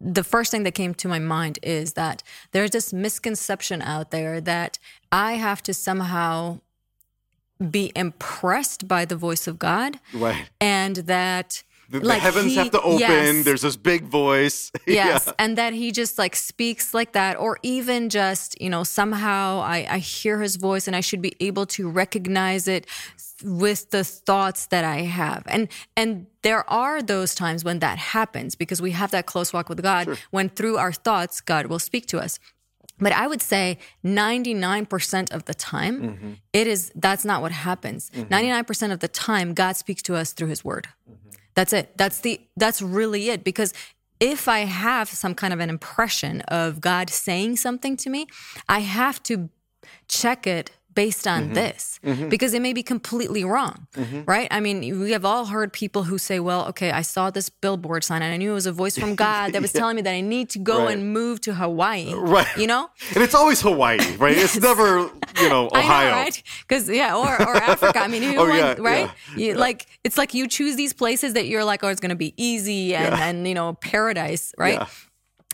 the 0.00 0.24
first 0.24 0.50
thing 0.50 0.62
that 0.64 0.74
came 0.74 0.94
to 0.94 1.08
my 1.08 1.18
mind 1.18 1.58
is 1.62 1.92
that 1.92 2.22
there's 2.52 2.70
this 2.70 2.90
misconception 2.92 3.82
out 3.82 4.10
there 4.12 4.40
that 4.40 4.78
I 5.12 5.32
have 5.34 5.62
to 5.64 5.74
somehow 5.74 6.60
be 7.70 7.92
impressed 7.94 8.88
by 8.88 9.04
the 9.04 9.16
voice 9.16 9.46
of 9.46 9.58
God, 9.58 9.98
Right. 10.14 10.48
and 10.60 10.96
that 10.96 11.62
The, 11.90 12.00
the 12.00 12.06
like, 12.06 12.22
heavens 12.22 12.52
he- 12.52 12.56
have 12.56 12.70
to 12.70 12.80
open. 12.80 12.98
yes. 13.00 13.44
There's 13.44 13.62
this 13.62 13.76
big 13.76 14.04
voice. 14.04 14.70
Yes, 14.86 15.24
Yeah. 15.26 15.32
and 15.38 15.58
that 15.58 15.72
he 15.74 15.92
just 15.92 16.18
like 16.18 16.36
speaks 16.36 16.94
like 16.94 17.12
that, 17.12 17.36
or 17.38 17.58
even 17.62 18.08
just 18.08 18.60
you 18.60 18.70
know 18.70 18.84
somehow 18.84 19.60
I, 19.60 19.86
I 19.90 19.98
hear 19.98 20.40
his 20.40 20.56
voice 20.56 20.86
and 20.86 20.94
I 20.96 21.00
should 21.00 21.20
be 21.22 21.34
able 21.40 21.66
to 21.76 21.88
recognize 21.88 22.66
it 22.68 22.86
with 23.42 23.90
the 23.90 24.04
thoughts 24.04 24.66
that 24.66 24.84
I 24.84 24.98
have, 25.02 25.42
and 25.46 25.68
and 25.96 26.26
there 26.42 26.68
are 26.70 27.02
those 27.02 27.34
times 27.34 27.64
when 27.64 27.78
that 27.80 27.98
happens 27.98 28.54
because 28.54 28.80
we 28.80 28.92
have 28.92 29.10
that 29.10 29.26
close 29.26 29.52
walk 29.52 29.68
with 29.68 29.82
God 29.82 30.18
when 30.30 30.48
through 30.48 30.76
our 30.78 30.92
thoughts 30.92 31.40
God 31.40 31.66
will 31.66 31.78
speak 31.78 32.06
to 32.06 32.18
us. 32.18 32.38
But 33.00 33.12
I 33.12 33.26
would 33.26 33.42
say 33.42 33.78
99% 34.04 35.32
of 35.32 35.44
the 35.46 35.54
time, 35.54 36.02
mm-hmm. 36.02 36.32
it 36.52 36.66
is 36.66 36.92
that's 36.94 37.24
not 37.24 37.42
what 37.42 37.52
happens. 37.52 38.10
Mm-hmm. 38.10 38.32
99% 38.32 38.92
of 38.92 39.00
the 39.00 39.08
time, 39.08 39.54
God 39.54 39.76
speaks 39.76 40.02
to 40.02 40.14
us 40.14 40.32
through 40.32 40.48
his 40.48 40.64
word. 40.64 40.88
Mm-hmm. 41.10 41.30
That's 41.54 41.72
it. 41.72 41.96
That's 41.96 42.20
the 42.20 42.40
that's 42.56 42.82
really 42.82 43.30
it 43.30 43.44
because 43.44 43.72
if 44.20 44.48
I 44.48 44.60
have 44.60 45.08
some 45.08 45.34
kind 45.34 45.52
of 45.52 45.60
an 45.60 45.70
impression 45.70 46.42
of 46.42 46.80
God 46.80 47.08
saying 47.08 47.56
something 47.56 47.96
to 47.96 48.10
me, 48.10 48.26
I 48.68 48.80
have 48.80 49.22
to 49.24 49.48
check 50.08 50.46
it 50.46 50.70
based 50.94 51.26
on 51.26 51.44
mm-hmm. 51.44 51.54
this 51.54 52.00
mm-hmm. 52.04 52.28
because 52.28 52.54
it 52.54 52.62
may 52.62 52.72
be 52.72 52.82
completely 52.82 53.44
wrong, 53.44 53.86
mm-hmm. 53.94 54.22
right? 54.26 54.48
I 54.50 54.60
mean, 54.60 55.00
we 55.00 55.12
have 55.12 55.24
all 55.24 55.46
heard 55.46 55.72
people 55.72 56.04
who 56.04 56.18
say, 56.18 56.40
well, 56.40 56.66
okay, 56.68 56.90
I 56.90 57.02
saw 57.02 57.30
this 57.30 57.48
billboard 57.48 58.04
sign 58.04 58.22
and 58.22 58.32
I 58.32 58.36
knew 58.36 58.50
it 58.50 58.54
was 58.54 58.66
a 58.66 58.72
voice 58.72 58.98
from 58.98 59.14
God 59.14 59.52
that 59.52 59.62
was 59.62 59.72
telling 59.80 59.96
me 59.96 60.02
that 60.02 60.12
I 60.12 60.20
need 60.20 60.50
to 60.50 60.58
go 60.58 60.84
Right. 60.84 60.96
and 60.96 61.12
move 61.12 61.40
to 61.42 61.54
Hawaii. 61.54 62.12
Uh, 62.12 62.16
right. 62.16 62.56
You 62.56 62.66
know? 62.66 62.90
And 63.14 63.22
it's 63.22 63.34
always 63.34 63.60
Hawaii, 63.60 63.98
right? 64.16 64.36
It's 64.36 64.58
never, 64.60 65.10
you 65.40 65.48
know, 65.48 65.68
Ohio. 65.74 66.10
Know, 66.10 66.16
right? 66.16 66.42
Because 66.66 66.88
yeah, 66.88 67.16
or, 67.16 67.30
or 67.42 67.56
Africa. 67.56 67.98
I 68.00 68.08
mean, 68.08 68.36
Oh, 68.36 68.46
want- 68.46 68.54
yeah, 68.54 68.74
right? 68.78 69.10
yeah, 69.36 69.48
You, 69.48 69.54
Like 69.54 69.86
it's 70.04 70.16
like 70.18 70.34
you 70.34 70.48
choose 70.48 70.76
these 70.76 70.92
places 70.92 71.34
that 71.34 71.46
you're 71.46 71.64
like, 71.64 71.84
oh, 71.84 71.88
it's 71.88 72.00
going 72.00 72.10
to 72.10 72.16
be 72.16 72.34
easy 72.36 72.94
and 72.94 73.14
and 73.14 73.48
you 73.48 73.54
know 73.54 73.74
paradise, 73.74 74.54
right? 74.58 74.80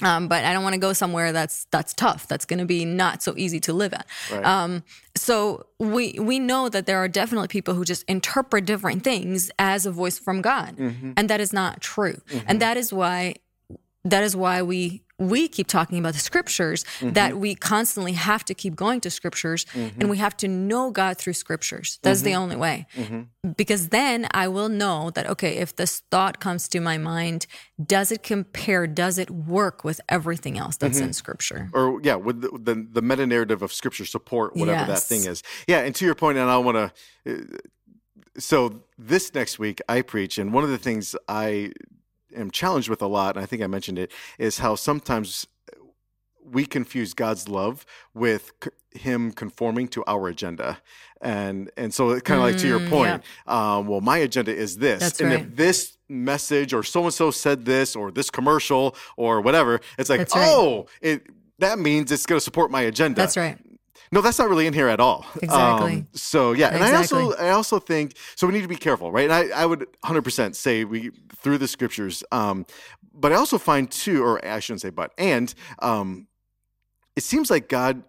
Um, 0.02 0.28
but 0.28 0.44
I 0.44 0.52
don't 0.52 0.62
want 0.62 0.74
to 0.74 0.78
go 0.80 0.92
somewhere 0.92 1.32
that's 1.32 1.66
that's 1.70 1.94
tough. 1.94 2.28
That's 2.28 2.44
going 2.44 2.58
to 2.58 2.66
be 2.66 2.84
not 2.84 3.22
so 3.22 3.32
easy 3.36 3.60
to 3.60 3.72
live 3.72 3.94
at. 3.94 4.06
Right. 4.30 4.44
Um, 4.44 4.82
so 5.16 5.66
we 5.78 6.18
we 6.20 6.38
know 6.38 6.68
that 6.68 6.84
there 6.84 6.98
are 6.98 7.08
definitely 7.08 7.48
people 7.48 7.72
who 7.74 7.84
just 7.84 8.02
interpret 8.06 8.66
different 8.66 9.02
things 9.04 9.50
as 9.58 9.86
a 9.86 9.90
voice 9.90 10.18
from 10.18 10.42
God, 10.42 10.76
Mm-hmm. 10.76 11.12
and 11.16 11.30
that 11.30 11.40
is 11.40 11.52
not 11.52 11.80
true. 11.80 12.20
And 12.46 12.60
that 12.60 12.76
is 12.76 12.92
why 12.92 13.36
that 14.04 14.22
is 14.22 14.36
why 14.36 14.60
we 14.62 15.02
we 15.18 15.48
keep 15.48 15.66
talking 15.66 15.98
about 15.98 16.12
the 16.12 16.20
scriptures 16.20 16.84
Mm-hmm. 17.00 17.12
that 17.12 17.38
we 17.38 17.54
constantly 17.54 18.12
have 18.12 18.44
to 18.44 18.54
keep 18.54 18.74
going 18.76 19.00
to 19.00 19.10
scriptures 19.10 19.64
and 19.74 20.10
we 20.10 20.18
have 20.18 20.36
to 20.38 20.48
know 20.48 20.90
God 20.90 21.16
through 21.18 21.32
scriptures. 21.32 21.98
That's 22.02 22.20
Mm-hmm. 22.20 22.24
the 22.26 22.34
only 22.34 22.56
way. 22.56 22.86
Because 23.56 23.88
then 23.88 24.26
I 24.32 24.48
will 24.48 24.68
know 24.68 25.10
that 25.10 25.26
okay, 25.30 25.56
if 25.56 25.74
this 25.76 26.02
thought 26.10 26.38
comes 26.40 26.68
to 26.68 26.80
my 26.80 26.98
mind, 26.98 27.46
does 27.82 28.12
it 28.12 28.22
compare, 28.22 28.86
does 28.86 29.16
it 29.18 29.30
work 29.30 29.84
with 29.84 30.00
everything 30.08 30.58
else 30.58 30.76
that's 30.76 30.98
Mm-hmm. 30.98 31.06
in 31.08 31.12
scripture? 31.14 31.70
or 31.72 32.00
yeah, 32.02 32.16
with 32.16 32.42
the, 32.42 32.50
the, 32.50 32.86
the 32.92 33.02
meta 33.02 33.26
narrative 33.26 33.62
of 33.62 33.72
scripture 33.72 34.04
support 34.04 34.54
whatever 34.56 34.84
that 34.92 35.02
thing 35.02 35.24
is. 35.24 35.42
Yeah, 35.66 35.80
and 35.80 35.94
to 35.94 36.04
your 36.04 36.14
point, 36.14 36.36
and 36.38 36.50
I 36.50 36.58
want 36.58 36.92
to. 37.24 37.58
So 38.38 38.82
this 38.98 39.32
next 39.34 39.58
week 39.58 39.80
I 39.88 40.02
preach, 40.02 40.36
and 40.38 40.52
one 40.52 40.62
of 40.64 40.70
the 40.70 40.78
things 40.78 41.16
I 41.28 41.72
am 42.36 42.50
challenged 42.50 42.88
with 42.88 43.02
a 43.02 43.06
lot, 43.06 43.36
and 43.36 43.42
I 43.42 43.46
think 43.46 43.62
I 43.62 43.66
mentioned 43.66 43.98
it, 43.98 44.12
is 44.38 44.58
how 44.58 44.74
sometimes 44.74 45.46
we 46.44 46.64
confuse 46.64 47.12
God's 47.14 47.48
love 47.48 47.84
with 48.14 48.52
c- 48.62 48.70
Him 48.98 49.32
conforming 49.32 49.88
to 49.88 50.04
our 50.06 50.28
agenda, 50.28 50.78
and 51.20 51.70
and 51.76 51.92
so 51.92 52.18
kind 52.20 52.38
of 52.38 52.44
like 52.44 52.56
to 52.58 52.68
your 52.68 52.78
Mm, 52.80 52.88
point, 52.88 53.22
um, 53.46 53.86
well, 53.88 54.00
my 54.00 54.18
agenda 54.18 54.54
is 54.54 54.76
this, 54.78 55.00
That's 55.00 55.20
and 55.20 55.32
right. 55.32 55.40
if 55.40 55.56
this 55.56 55.98
message 56.08 56.72
or 56.72 56.84
so 56.84 57.02
and 57.04 57.12
so 57.12 57.32
said 57.32 57.64
this 57.64 57.96
or 57.96 58.12
this 58.12 58.30
commercial 58.30 58.94
or 59.16 59.40
whatever, 59.40 59.80
it's 59.98 60.08
like, 60.08 60.20
That's 60.20 60.36
right. 60.36 60.44
oh, 60.46 60.86
it 61.00 61.26
that 61.58 61.78
means 61.78 62.12
it's 62.12 62.26
going 62.26 62.36
to 62.38 62.44
support 62.44 62.70
my 62.70 62.82
agenda. 62.82 63.20
That's 63.22 63.36
right. 63.36 63.58
No, 64.12 64.20
that's 64.20 64.38
not 64.38 64.48
really 64.48 64.66
in 64.66 64.72
here 64.72 64.88
at 64.88 65.00
all. 65.00 65.26
Exactly. 65.42 65.92
Um, 65.92 66.08
so 66.12 66.52
yeah, 66.52 66.68
and 66.68 66.82
I 66.82 66.94
also 66.94 67.34
I 67.34 67.50
also 67.50 67.78
think 67.78 68.16
so. 68.34 68.46
We 68.46 68.52
need 68.52 68.62
to 68.62 68.68
be 68.68 68.76
careful, 68.76 69.10
right? 69.10 69.30
And 69.30 69.32
I, 69.32 69.62
I 69.62 69.66
would 69.66 69.80
100 69.80 70.22
percent 70.22 70.56
say 70.56 70.84
we 70.84 71.10
through 71.36 71.58
the 71.58 71.68
scriptures, 71.68 72.24
um, 72.32 72.66
but 73.12 73.32
I 73.32 73.36
also 73.36 73.58
find 73.58 73.90
too, 73.90 74.22
or 74.22 74.44
I 74.46 74.60
shouldn't 74.60 74.80
say 74.80 74.90
but, 74.90 75.12
and 75.18 75.52
um, 75.80 76.26
it 77.16 77.22
seems 77.22 77.50
like 77.50 77.68
God 77.68 78.02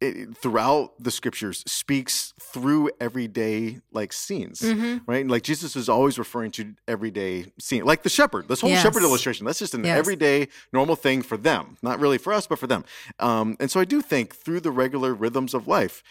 it, 0.00 0.36
throughout 0.36 0.92
the 1.02 1.10
scriptures 1.10 1.62
speaks 1.66 2.32
through 2.40 2.90
everyday 3.00 3.80
like 3.92 4.12
scenes, 4.12 4.60
Mm-hmm. 4.60 5.10
right? 5.10 5.26
Like 5.26 5.42
Jesus 5.42 5.76
is 5.76 5.88
always 5.88 6.18
referring 6.18 6.50
to 6.52 6.74
everyday 6.88 7.52
scene, 7.58 7.84
like 7.84 8.02
the 8.02 8.08
shepherd. 8.08 8.48
This 8.48 8.60
whole 8.60 8.70
Yes. 8.70 8.82
shepherd 8.82 9.02
illustration. 9.02 9.46
That's 9.46 9.58
just 9.58 9.74
an 9.74 9.84
Yes. 9.84 9.98
everyday 9.98 10.48
normal 10.72 10.96
thing 10.96 11.22
for 11.22 11.36
them, 11.36 11.76
not 11.82 12.00
really 12.00 12.18
for 12.18 12.32
us, 12.32 12.46
but 12.46 12.58
for 12.58 12.66
them. 12.66 12.84
Um, 13.18 13.56
and 13.60 13.70
so 13.70 13.80
I 13.80 13.84
do 13.84 14.00
think 14.02 14.34
through 14.34 14.60
the 14.60 14.70
regular 14.70 15.14
rhythms 15.14 15.54
of 15.54 15.66
life, 15.68 16.02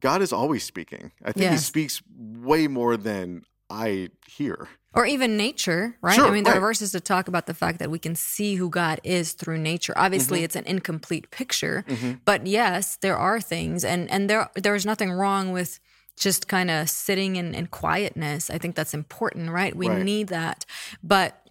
God 0.00 0.20
is 0.22 0.32
always 0.32 0.62
speaking. 0.64 1.12
I 1.24 1.32
think 1.32 1.50
He 1.52 1.56
speaks 1.58 2.02
way 2.18 2.68
more 2.68 2.96
than 2.96 3.42
I 3.70 4.10
hear. 4.28 4.68
Or 4.96 5.04
even 5.06 5.36
nature, 5.36 5.96
right? 6.00 6.14
Sure, 6.16 6.26
I 6.26 6.30
mean, 6.30 6.44
there 6.44 6.54
right. 6.54 6.58
are 6.58 6.68
verses 6.72 6.92
to 6.92 7.00
talk 7.00 7.28
about 7.28 7.46
the 7.46 7.54
fact 7.54 7.78
that 7.80 7.90
we 7.90 7.98
can 7.98 8.14
see 8.14 8.54
who 8.54 8.70
God 8.70 8.98
is 9.04 9.32
through 9.32 9.58
nature. 9.58 9.92
Obviously, 9.96 10.38
Mm-hmm. 10.38 10.44
it's 10.46 10.56
an 10.56 10.64
incomplete 10.66 11.30
picture, 11.30 11.84
mm-hmm. 11.86 12.12
but 12.24 12.46
yes, 12.46 12.96
there 12.96 13.18
are 13.18 13.40
things, 13.40 13.84
and 13.84 14.10
and 14.10 14.28
there 14.30 14.48
there's 14.54 14.86
nothing 14.86 15.12
wrong 15.12 15.52
with 15.52 15.80
just 16.16 16.48
kind 16.48 16.70
of 16.70 16.88
sitting 16.88 17.36
in, 17.36 17.54
in 17.54 17.66
quietness. 17.66 18.48
I 18.48 18.56
think 18.56 18.74
that's 18.74 18.94
important, 18.94 19.50
right? 19.50 19.76
We 19.76 19.88
Right. 19.88 20.02
need 20.02 20.28
that, 20.28 20.64
but 21.02 21.46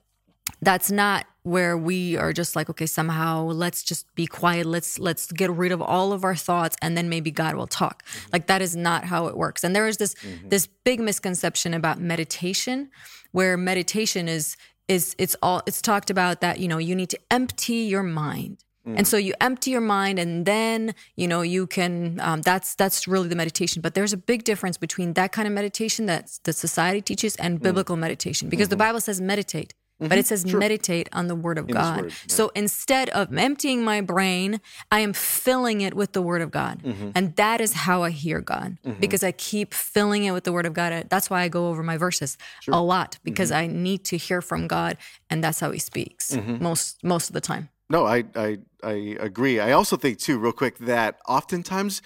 that's 0.62 0.90
not 0.92 1.26
where 1.44 1.78
we 1.78 2.18
are 2.18 2.34
just 2.34 2.56
like 2.56 2.70
okay 2.70 2.88
somehow 2.88 3.44
let's 3.44 3.84
just 3.84 4.14
be 4.16 4.26
quiet 4.26 4.66
let's 4.66 4.98
let's 4.98 5.32
get 5.32 5.52
rid 5.52 5.72
of 5.72 5.80
all 5.80 6.12
of 6.12 6.24
our 6.24 6.36
thoughts 6.36 6.76
and 6.82 6.98
then 6.98 7.08
maybe 7.08 7.30
god 7.30 7.56
will 7.56 7.68
talk 7.68 8.04
mm-hmm. 8.04 8.30
like 8.34 8.48
that 8.48 8.62
is 8.64 8.76
not 8.76 9.04
how 9.06 9.28
it 9.28 9.38
works 9.38 9.64
and 9.64 9.76
there 9.76 9.88
is 9.88 9.98
this 9.98 10.16
mm-hmm. 10.16 10.50
this 10.50 10.68
big 10.84 11.00
misconception 11.00 11.74
about 11.74 12.00
meditation 12.00 12.90
where 13.36 13.58
meditation 13.58 14.30
is 14.30 14.56
is 14.88 15.14
it's 15.18 15.36
all 15.42 15.62
it's 15.68 15.82
talked 15.82 16.10
about 16.10 16.40
that 16.40 16.60
you 16.60 16.68
know 16.68 16.78
you 16.78 16.96
need 16.96 17.10
to 17.10 17.20
empty 17.30 17.82
your 17.94 18.04
mind. 18.04 18.64
Mm. 18.88 19.00
And 19.00 19.08
so 19.08 19.18
you 19.18 19.34
empty 19.42 19.72
your 19.72 19.82
mind 19.82 20.20
and 20.20 20.46
then 20.46 20.96
you 21.18 21.28
know 21.28 21.42
you 21.42 21.68
can 21.68 22.20
um, 22.22 22.42
that's 22.42 22.76
that's 22.76 23.08
really 23.08 23.28
the 23.28 23.36
meditation. 23.36 23.82
But 23.82 23.94
there's 23.94 24.14
a 24.14 24.22
big 24.32 24.46
difference 24.46 24.78
between 24.78 25.14
that 25.14 25.34
kind 25.34 25.48
of 25.48 25.54
meditation 25.54 26.06
that 26.06 26.40
the 26.44 26.54
society 26.54 27.02
teaches 27.02 27.36
and 27.36 27.60
mm. 27.60 27.64
biblical 27.64 27.98
meditation 27.98 28.48
because 28.48 28.70
the 28.70 28.76
mm-hmm. 28.76 28.88
bible 28.88 29.02
says 29.02 29.20
meditate 29.20 29.74
but 30.00 30.14
it 30.14 30.26
mm-hmm. 30.26 30.26
says 30.26 30.46
meditate 30.46 31.10
on 31.14 31.28
the 31.28 31.36
word 31.36 31.58
of 31.58 31.68
god. 31.68 32.04
word, 32.04 32.14
so 32.28 32.52
instead 32.56 33.10
of 33.10 33.36
emptying 33.38 33.84
my 33.84 34.02
brain 34.02 34.60
i 34.92 35.00
am 35.00 35.14
filling 35.14 35.82
it 35.82 35.94
with 35.94 36.14
the 36.14 36.22
word 36.22 36.42
of 36.42 36.52
god. 36.52 36.82
Mm-hmm. 36.84 37.12
And 37.16 37.36
that 37.36 37.62
is 37.62 37.74
how 37.74 38.04
i 38.04 38.10
hear 38.10 38.42
god 38.42 38.78
mm-hmm. 38.86 39.00
because 39.00 39.24
i 39.24 39.32
keep 39.32 39.74
filling 39.74 40.26
it 40.26 40.32
with 40.32 40.44
the 40.44 40.52
word 40.52 40.66
of 40.66 40.74
god. 40.74 41.08
That's 41.10 41.30
why 41.30 41.42
i 41.42 41.48
go 41.48 41.68
over 41.70 41.84
my 41.84 41.98
verses 41.98 42.38
a 42.68 42.82
lot 42.82 43.18
because 43.24 43.52
i 43.52 43.68
need 43.68 44.04
to 44.06 44.18
hear 44.18 44.42
from 44.42 44.68
god 44.68 44.98
and 45.30 45.44
that's 45.44 45.60
how 45.60 45.72
he 45.72 45.80
speaks 45.80 46.36
most 46.60 47.04
most 47.04 47.30
of 47.30 47.34
the 47.34 47.42
time. 47.42 47.70
No, 47.90 48.06
I, 48.06 48.24
I 48.36 48.58
I 48.84 49.16
agree. 49.20 49.60
I 49.60 49.72
also 49.72 49.98
think 49.98 50.20
too, 50.20 50.40
real 50.40 50.52
quick, 50.52 50.78
that 50.80 51.20
oftentimes 51.28 52.02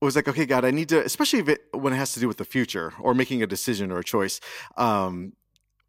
it 0.00 0.04
was 0.04 0.16
like, 0.16 0.28
okay, 0.28 0.46
God, 0.46 0.64
I 0.64 0.70
need 0.70 0.88
to, 0.88 1.04
especially 1.04 1.40
if 1.40 1.48
it 1.48 1.60
when 1.72 1.92
it 1.92 1.96
has 1.96 2.12
to 2.14 2.20
do 2.20 2.26
with 2.26 2.38
the 2.38 2.44
future 2.44 2.92
or 3.00 3.14
making 3.14 3.42
a 3.42 3.46
decision 3.46 3.92
or 3.92 3.98
a 3.98 4.04
choice. 4.04 4.40
Um, 4.76 5.34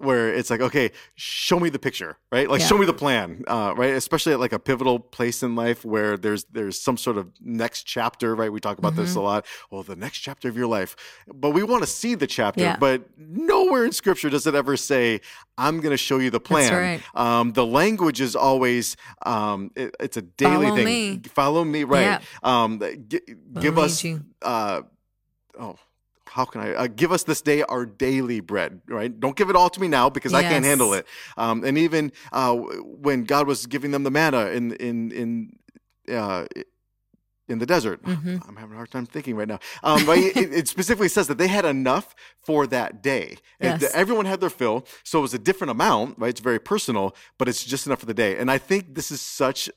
where 0.04 0.34
it's 0.34 0.50
like, 0.50 0.62
okay, 0.62 0.92
show 1.16 1.60
me 1.60 1.70
the 1.70 1.80
picture, 1.80 2.18
right? 2.32 2.50
Like, 2.50 2.62
Yeah. 2.62 2.68
show 2.68 2.78
me 2.78 2.86
the 2.86 2.94
plan, 2.94 3.44
uh, 3.48 3.74
right? 3.76 3.94
Especially 3.94 4.34
at 4.34 4.40
like 4.40 4.54
a 4.54 4.60
pivotal 4.60 5.00
place 5.00 5.44
in 5.44 5.56
life 5.56 5.84
where 5.86 6.18
there's 6.18 6.44
there's 6.52 6.80
some 6.82 6.98
sort 6.98 7.18
of 7.18 7.28
next 7.40 7.84
chapter, 7.84 8.36
right? 8.36 8.52
We 8.52 8.60
talk 8.60 8.78
about 8.78 8.96
this 8.96 9.12
Mm-hmm. 9.12 9.20
a 9.20 9.24
lot. 9.24 9.46
Well, 9.70 9.84
the 9.84 9.96
next 9.96 10.20
chapter 10.20 10.48
of 10.50 10.56
your 10.58 10.68
life, 10.68 10.96
but 11.34 11.52
we 11.52 11.64
want 11.64 11.84
to 11.84 11.88
see 11.88 12.16
the 12.16 12.28
chapter. 12.28 12.62
Yeah. 12.62 12.78
But 12.78 13.04
nowhere 13.18 13.86
in 13.86 13.92
Scripture 13.92 14.30
does 14.30 14.46
it 14.48 14.56
ever 14.56 14.76
say, 14.78 15.22
"I'm 15.58 15.80
going 15.82 15.92
to 15.92 15.98
show 15.98 16.18
you 16.20 16.30
the 16.30 16.40
plan." 16.40 16.72
right. 16.74 17.02
Um, 17.16 17.54
the 17.54 17.66
language 17.66 18.22
is 18.22 18.36
always 18.36 18.96
um, 19.26 19.72
it- 19.76 19.96
it's 20.00 20.18
a 20.18 20.22
daily 20.22 20.66
Follow 20.68 20.76
thing. 20.76 20.86
me. 20.86 21.22
Follow 21.34 21.64
me, 21.64 21.84
right? 21.84 22.02
Yeah. 22.02 22.20
Um, 22.44 22.80
g- 23.08 23.22
give 23.60 23.78
us. 23.78 24.04
you. 24.04 24.22
Uh, 24.42 24.82
oh, 25.60 25.76
how 26.36 26.46
can 26.46 26.62
I 26.62 26.74
uh, 26.74 26.88
give 26.88 27.12
us 27.12 27.24
this 27.24 27.42
day 27.42 27.62
our 27.64 27.86
daily 27.86 28.40
bread? 28.40 28.82
Right? 28.88 29.12
Don't 29.24 29.36
give 29.36 29.50
it 29.50 29.56
all 29.56 29.70
to 29.70 29.80
me 29.82 29.88
now 29.88 30.10
because 30.10 30.34
I 30.34 30.44
can't 30.44 30.66
handle 30.66 30.94
it. 30.94 31.06
Um, 31.38 31.64
and 31.64 31.78
even 31.78 32.12
uh, 32.32 32.56
when 32.56 33.26
God 33.26 33.48
was 33.48 33.66
giving 33.68 33.92
them 33.92 34.04
the 34.04 34.12
manna 34.12 34.48
in 34.48 34.74
in 34.74 35.12
in. 35.12 35.30
Uh, 36.12 36.46
in 37.48 37.60
the 37.60 37.66
desert, 37.66 38.02
Mhm. 38.06 38.48
I'm 38.48 38.56
having 38.56 38.74
a 38.74 38.76
hard 38.78 38.92
time 38.92 39.06
thinking 39.06 39.36
right 39.36 39.48
now. 39.48 39.60
Um, 39.84 40.06
but 40.06 40.18
it, 40.18 40.54
it 40.54 40.68
specifically 40.70 41.10
says 41.10 41.28
that 41.28 41.38
they 41.38 41.50
had 41.50 41.66
enough 41.66 42.16
for 42.40 42.66
that 42.68 43.04
day. 43.04 43.36
And 43.60 43.82
Yes. 43.82 43.92
everyone 43.94 44.26
had 44.26 44.40
their 44.40 44.50
fill, 44.50 44.86
so 45.04 45.20
it 45.20 45.22
was 45.24 45.34
a 45.34 45.40
different 45.40 45.72
amount, 45.72 46.18
right? 46.18 46.30
It's 46.30 46.40
very 46.40 46.60
personal, 46.60 47.14
but 47.38 47.50
it's 47.50 47.64
just 47.66 47.86
enough 47.88 48.00
for 48.00 48.06
the 48.06 48.14
day. 48.14 48.38
And 48.38 48.50
I 48.50 48.58
think 48.58 48.96
this 48.96 49.12
is 49.12 49.20
such 49.22 49.70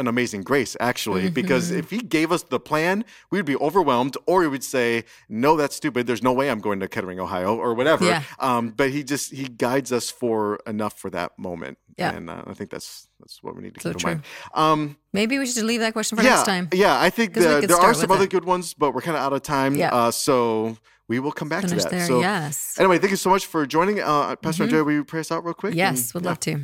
an 0.00 0.08
amazing 0.08 0.42
grace, 0.42 0.76
actually, 0.80 1.30
because 1.30 1.70
Mhm. 1.70 1.78
if 1.78 1.90
he 1.90 1.98
gave 1.98 2.32
us 2.32 2.42
the 2.42 2.58
plan, 2.58 3.04
we'd 3.30 3.44
be 3.44 3.56
overwhelmed, 3.56 4.16
or 4.26 4.42
he 4.42 4.48
would 4.48 4.64
say, 4.64 5.04
"No, 5.28 5.56
that's 5.56 5.76
stupid. 5.76 6.06
There's 6.08 6.22
no 6.22 6.32
way 6.32 6.50
I'm 6.50 6.58
going 6.60 6.80
to 6.80 6.88
Kettering, 6.88 7.20
Ohio, 7.20 7.54
or 7.56 7.74
whatever." 7.74 8.04
Yeah. 8.06 8.22
Um, 8.40 8.70
but 8.70 8.90
he 8.90 9.04
just 9.04 9.30
he 9.32 9.44
guides 9.44 9.92
us 9.92 10.10
for 10.10 10.58
enough 10.66 10.98
for 10.98 11.10
that 11.10 11.38
moment, 11.38 11.78
Yeah. 11.96 12.12
and 12.14 12.28
uh, 12.30 12.42
I 12.46 12.54
think 12.54 12.70
that's 12.70 13.06
that's 13.20 13.42
what 13.42 13.54
we 13.54 13.62
need 13.62 13.74
to 13.74 13.80
So 13.82 13.90
keep 13.90 13.98
true. 14.00 14.10
in 14.12 14.16
mind. 14.18 14.26
Um, 14.54 14.96
Maybe 15.12 15.38
we 15.38 15.46
should 15.46 15.64
leave 15.64 15.80
that 15.80 15.92
question 15.92 16.16
for 16.16 16.24
yeah, 16.24 16.30
next 16.36 16.46
time. 16.46 16.68
Yeah, 16.72 16.98
I 16.98 17.10
think 17.10 17.34
the, 17.34 17.64
there 17.66 17.76
are 17.76 17.92
some 17.94 18.10
other 18.10 18.24
it. 18.24 18.30
good 18.30 18.44
ones, 18.46 18.74
but 18.74 18.94
we're 18.94 19.02
kind 19.02 19.16
of 19.16 19.22
out 19.22 19.32
of 19.34 19.42
time. 19.42 19.74
Yeah. 19.74 19.94
Uh, 19.94 20.10
so 20.10 20.76
we 21.08 21.18
will 21.20 21.32
come 21.32 21.48
back 21.48 21.62
Finish 21.64 21.82
to 21.84 21.90
that. 21.90 21.90
there. 21.90 22.06
so 22.06 22.20
yes. 22.20 22.76
anyway, 22.78 22.98
thank 22.98 23.10
you 23.10 23.16
so 23.16 23.28
much 23.28 23.44
for 23.44 23.66
joining. 23.66 24.00
Uh, 24.00 24.36
Pastor 24.36 24.62
Mhm. 24.62 24.66
Andrea, 24.66 24.84
will 24.84 24.92
you 24.92 25.04
pray 25.04 25.20
us 25.20 25.30
out 25.32 25.44
real 25.44 25.54
quick? 25.54 25.74
Yes, 25.74 25.98
And- 25.98 26.14
would 26.14 26.22
yeah. 26.24 26.28
love 26.30 26.40
to. 26.40 26.60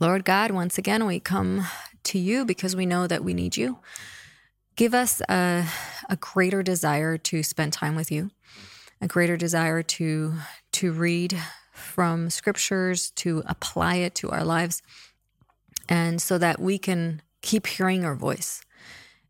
Lord 0.00 0.24
God, 0.24 0.50
once 0.52 0.78
again, 0.78 1.06
we 1.06 1.20
come 1.20 1.66
to 2.04 2.18
you 2.18 2.44
because 2.44 2.76
we 2.76 2.86
know 2.86 3.06
that 3.06 3.24
we 3.24 3.34
need 3.34 3.56
you. 3.56 3.78
Give 4.76 4.94
us 4.94 5.20
a, 5.28 5.66
a 6.08 6.16
greater 6.16 6.62
desire 6.62 7.16
to 7.18 7.42
spend 7.42 7.72
time 7.72 7.94
with 7.94 8.10
you, 8.10 8.30
a 9.00 9.06
greater 9.06 9.36
desire 9.36 9.82
to 9.82 10.34
to 10.72 10.92
read 10.92 11.38
from 11.72 12.30
scriptures, 12.30 13.10
to 13.12 13.42
apply 13.46 13.96
it 13.96 14.14
to 14.16 14.30
our 14.30 14.44
lives, 14.44 14.82
and 15.88 16.20
so 16.20 16.38
that 16.38 16.60
we 16.60 16.78
can 16.78 17.22
keep 17.40 17.66
hearing 17.66 18.02
your 18.02 18.14
voice 18.14 18.64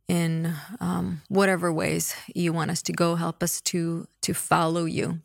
in 0.08 0.54
um, 0.80 1.22
whatever 1.28 1.72
ways 1.72 2.14
you 2.34 2.52
want 2.52 2.70
us 2.70 2.82
to 2.82 2.92
go. 2.92 3.16
Help 3.16 3.42
us 3.42 3.60
to 3.62 4.06
to 4.22 4.32
follow 4.32 4.84
you. 4.84 5.20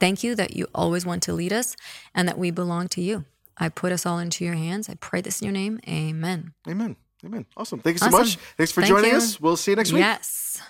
Thank 0.00 0.24
you 0.24 0.34
that 0.34 0.56
you 0.56 0.66
always 0.74 1.06
want 1.06 1.22
to 1.24 1.32
lead 1.32 1.52
us 1.52 1.76
and 2.14 2.26
that 2.28 2.38
we 2.38 2.50
belong 2.50 2.88
to 2.88 3.00
you. 3.00 3.24
I 3.58 3.68
put 3.68 3.92
us 3.92 4.04
all 4.06 4.18
into 4.18 4.44
your 4.44 4.54
hands. 4.54 4.88
I 4.88 4.94
pray 4.94 5.20
this 5.20 5.40
in 5.40 5.46
your 5.46 5.52
name. 5.52 5.80
Amen. 5.88 6.54
Amen. 6.68 6.96
Amen. 7.24 7.46
Awesome. 7.56 7.80
Thank 7.80 7.94
you 7.94 7.98
so 7.98 8.06
awesome. 8.06 8.18
much. 8.20 8.36
Thanks 8.56 8.72
for 8.72 8.82
Thank 8.82 8.94
joining 8.94 9.10
you. 9.12 9.16
us. 9.16 9.40
We'll 9.40 9.56
see 9.56 9.72
you 9.72 9.76
next 9.76 9.92
week. 9.92 10.00
Yes. 10.00 10.60